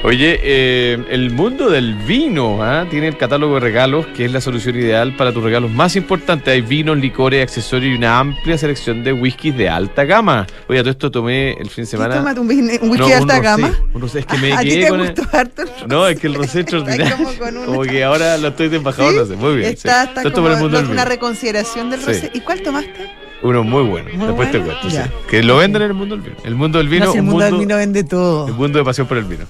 Oye, 0.03 0.38
eh, 0.42 0.99
el 1.11 1.31
mundo 1.31 1.70
del 1.70 1.94
vino 1.94 2.62
¿ah? 2.62 2.85
tiene 2.90 3.09
el 3.09 3.16
catálogo 3.16 3.55
de 3.55 3.61
regalos, 3.61 4.05
que 4.09 4.27
es 4.27 4.33
la 4.33 4.42
solución 4.42 4.77
ideal 4.77 5.16
para 5.16 5.33
tus 5.33 5.42
regalos 5.42 5.70
más 5.70 5.97
importantes. 5.97 6.53
Hay 6.53 6.61
vinos, 6.61 6.99
licores, 6.99 7.42
accesorios 7.42 7.94
y 7.94 7.97
una 7.97 8.18
amplia 8.18 8.59
selección 8.59 9.03
de 9.03 9.14
whiskies 9.14 9.57
de 9.57 9.70
alta 9.70 10.05
gama. 10.05 10.47
Oye, 10.68 10.81
todo 10.81 10.90
esto 10.90 11.11
tomé 11.11 11.53
el 11.53 11.70
fin 11.70 11.85
de 11.85 11.90
¿Qué 11.90 11.97
semana. 11.97 12.16
tómate 12.16 12.40
un, 12.40 12.49
whisky- 12.49 12.79
un 12.83 12.90
whisky 12.90 12.99
No, 12.99 13.07
de 13.09 13.23
un 13.23 13.31
alta 13.31 13.35
rosé, 13.37 13.42
gama? 13.62 13.79
un 13.94 14.01
rosé. 14.03 14.18
Es 14.18 14.27
que 14.27 14.37
me 14.38 14.53
¿A 14.53 14.59
ti 14.61 14.68
quedé 14.68 14.83
te 14.83 14.88
con 14.90 15.01
el- 15.01 15.07
gustó 15.14 15.37
harto 15.37 15.62
el 15.62 15.68
rosé? 15.68 15.87
No, 15.88 16.07
es 16.09 16.20
que 16.20 16.27
el 16.27 16.35
rosé 16.35 16.49
es 16.51 16.57
extraordinario. 16.66 17.16
Como 17.16 17.38
con 17.38 17.57
un- 17.57 17.64
Como 17.64 17.83
que 17.83 18.05
ahora 18.05 18.37
lo 18.37 18.49
estoy 18.49 18.68
de 18.68 18.77
embajador 18.77 19.12
¿Sí? 19.12 19.18
no 19.20 19.25
sé. 19.27 19.37
Muy 19.37 19.57
bien. 19.57 19.73
Está, 19.73 20.03
sí. 20.05 20.11
está 20.16 20.31
como 20.33 20.49
el 20.51 20.59
mundo 20.59 20.81
una 20.90 21.07
reconsideración 21.07 21.88
del 21.88 22.01
Sí. 22.01 22.07
rosé. 22.09 22.31
¿Y 22.35 22.40
cuál 22.40 22.61
tomaste? 22.61 23.24
Uno 23.45 23.63
muy 23.63 23.83
bueno. 23.85 24.09
Muy 24.15 24.27
Después 24.27 24.51
te 24.51 24.59
cuento. 24.61 24.91
sí. 24.91 24.97
Que 25.29 25.43
lo 25.43 25.59
venden 25.59 25.83
en 25.83 25.89
el 25.89 25.95
mundo 25.95 26.17
del 26.17 26.25
vino. 26.25 26.37
El 26.45 26.55
mundo 26.55 26.79
del 26.79 26.89
vino, 26.89 27.05
No, 27.07 27.13
si 27.13 27.19
el 27.19 27.23
un 27.25 27.29
mundo 27.31 27.45
del 27.45 27.53
mundo- 27.55 27.67
vino 27.67 27.77
vende 27.77 28.03
todo. 28.05 28.49
el 28.49 28.55
mundo 28.55 28.79
de 28.79 28.85
pasión 28.85 29.07
por 29.07 29.19
el 29.19 29.25
vino. 29.25 29.45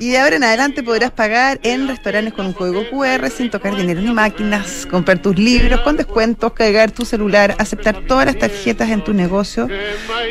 Y 0.00 0.08
de 0.10 0.18
ahora 0.18 0.36
en 0.36 0.42
adelante 0.44 0.82
podrás 0.82 1.10
pagar 1.12 1.60
en 1.62 1.86
restaurantes 1.86 2.32
con 2.34 2.46
un 2.46 2.52
código 2.52 2.82
QR 2.90 3.30
sin 3.30 3.50
tocar 3.50 3.76
dinero 3.76 4.00
ni 4.00 4.12
máquinas, 4.12 4.86
comprar 4.90 5.18
tus 5.18 5.38
libros 5.38 5.80
con 5.82 5.96
descuentos, 5.96 6.52
cargar 6.52 6.90
tu 6.90 7.04
celular, 7.04 7.54
aceptar 7.58 8.00
todas 8.08 8.26
las 8.26 8.36
tarjetas 8.38 8.88
en 8.90 9.04
tu 9.04 9.12
negocio. 9.12 9.68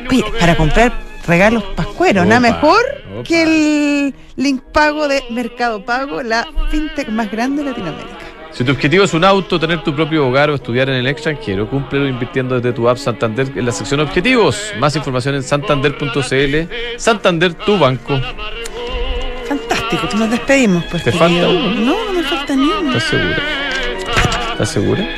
Oye, 0.09 0.25
para 0.39 0.57
comprar 0.57 0.91
regalos 1.27 1.63
pascueros, 1.75 2.25
nada 2.25 2.41
mejor 2.41 2.81
opa. 3.15 3.23
que 3.23 3.43
el 3.43 4.15
link 4.35 4.61
pago 4.73 5.07
de 5.07 5.23
Mercado 5.29 5.85
Pago, 5.85 6.23
la 6.23 6.45
fintech 6.69 7.07
más 7.09 7.31
grande 7.31 7.63
de 7.63 7.69
Latinoamérica. 7.69 8.17
Si 8.53 8.63
tu 8.63 8.71
objetivo 8.71 9.03
es 9.03 9.13
un 9.15 9.23
auto, 9.23 9.59
tener 9.59 9.83
tu 9.83 9.95
propio 9.95 10.27
hogar 10.27 10.51
o 10.51 10.55
estudiar 10.55 10.87
en 10.87 10.95
el 10.95 11.07
extranjero, 11.07 11.67
cúmplelo 11.67 12.07
invirtiendo 12.07 12.55
desde 12.55 12.71
tu 12.71 12.87
app 12.87 12.97
Santander 12.97 13.47
en 13.55 13.65
la 13.65 13.71
sección 13.71 13.99
Objetivos. 13.99 14.73
Más 14.77 14.95
información 14.95 15.33
en 15.33 15.41
santander.cl. 15.41 16.97
Santander, 16.97 17.55
tu 17.55 17.79
banco. 17.79 18.21
Fantástico, 19.49 20.07
nos 20.15 20.29
despedimos. 20.29 20.83
Pues, 20.85 21.03
¿Te 21.03 21.11
falta 21.11 21.49
uno? 21.49 21.71
No, 21.71 22.05
no 22.05 22.13
me 22.13 22.23
falta 22.23 22.55
ni 22.55 22.69
uno. 22.69 22.95
¿Estás 22.95 23.09
segura? 23.09 23.37
¿Estás 24.51 24.69
segura? 24.69 25.09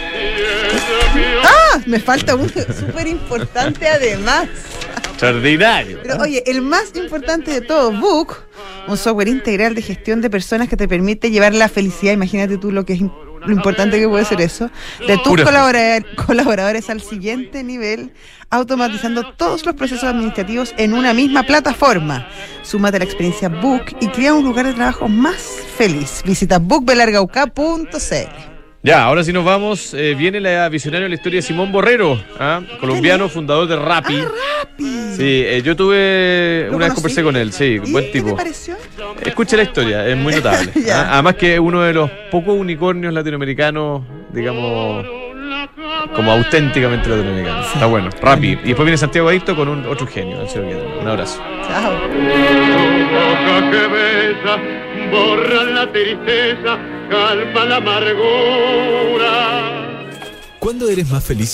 Ah, 1.44 1.82
me 1.86 2.00
falta 2.00 2.36
uno 2.36 2.48
súper 2.80 3.08
importante 3.08 3.86
además. 3.86 4.48
Extraordinario. 5.10 6.00
Pero 6.04 6.22
oye, 6.22 6.42
el 6.46 6.62
más 6.62 6.96
importante 6.96 7.52
de 7.52 7.62
todo, 7.62 7.92
Book, 7.92 8.38
un 8.88 8.98
software 8.98 9.28
integral 9.28 9.76
de 9.76 9.82
gestión 9.82 10.22
de 10.22 10.30
personas 10.30 10.70
que 10.70 10.78
te 10.78 10.88
permite 10.88 11.32
llevar 11.32 11.54
la 11.54 11.68
felicidad, 11.68 12.14
imagínate 12.14 12.58
tú 12.58 12.72
lo 12.72 12.86
que 12.86 12.94
es 12.94 13.02
lo 13.46 13.54
importante 13.54 14.00
que 14.00 14.08
puede 14.08 14.26
ser 14.26 14.42
eso, 14.42 14.70
de 15.08 15.18
tus 15.18 15.42
colaboradores 16.26 16.90
al 16.90 17.02
siguiente 17.02 17.64
nivel, 17.64 18.14
automatizando 18.50 19.34
todos 19.34 19.66
los 19.66 19.76
procesos 19.76 20.06
administrativos 20.06 20.74
en 20.78 20.94
una 20.94 21.14
misma 21.14 21.44
plataforma. 21.44 22.28
Súmate 22.64 22.98
a 22.98 23.00
la 23.00 23.06
experiencia 23.06 23.50
Book 23.50 23.84
y 24.00 24.08
crea 24.08 24.34
un 24.34 24.44
lugar 24.44 24.66
de 24.66 24.74
trabajo 24.74 25.08
más 25.08 25.38
feliz. 25.78 26.22
Visita 26.26 26.60
bookbelargauca.cl. 26.60 28.55
Ya, 28.86 29.04
ahora 29.04 29.24
sí 29.24 29.34
nos 29.34 29.44
vamos. 29.44 29.96
Eh, 29.96 30.14
viene 30.14 30.40
la 30.40 30.70
visionaria 30.70 31.06
de 31.06 31.10
la 31.10 31.16
historia 31.16 31.40
de 31.40 31.42
Simón 31.42 31.72
Borrero, 31.72 32.22
¿ah? 32.40 32.62
colombiano, 32.80 33.28
fundador 33.30 33.68
de 33.68 33.78
Rappi. 33.78 34.20
Sí, 34.78 35.44
eh, 35.44 35.64
yo 35.66 35.76
tuve 35.76 36.68
¿Lo 36.70 36.76
una 36.76 36.86
vez 36.86 36.94
conversé 36.94 37.24
con 37.24 37.36
él, 37.36 37.52
sí, 37.52 37.80
¿Y 37.84 37.92
buen 37.92 38.06
¿Qué 38.06 38.12
tipo. 38.12 38.28
te 38.28 38.36
pareció? 38.36 38.76
Escuche 39.26 39.58
la 39.58 39.64
historia, 39.64 40.08
es 40.08 40.16
muy 40.16 40.36
notable. 40.36 40.72
¿ah? 40.94 41.14
Además 41.14 41.34
que 41.34 41.60
uno 41.60 41.82
de 41.82 41.94
los 41.94 42.12
pocos 42.30 42.56
unicornios 42.56 43.12
latinoamericanos, 43.12 44.04
digamos, 44.32 45.04
como 46.16 46.32
auténticamente 46.32 47.10
latinoamericanos. 47.10 47.74
Está 47.74 47.86
bueno, 47.86 48.10
Rappi. 48.22 48.48
Y 48.48 48.56
después 48.56 48.86
viene 48.86 48.98
Santiago 48.98 49.30
Adicto 49.30 49.56
con 49.56 49.68
un 49.68 49.86
otro 49.86 50.08
genio, 50.08 50.42
el 50.42 50.50
señor 50.50 50.68
Guedes. 50.70 51.02
Un 51.02 51.08
abrazo. 51.08 51.42
Chao. 51.68 51.94
boca 53.12 53.72
que 53.72 53.88
besa, 53.88 54.58
borra 55.12 55.64
la 55.64 55.92
tristeza, 55.92 56.78
calma 57.10 57.66
la 57.66 57.76
amargura. 57.78 59.26
¿Cuándo 60.60 60.90
eres 60.90 61.10
más 61.12 61.24
feliz 61.24 61.44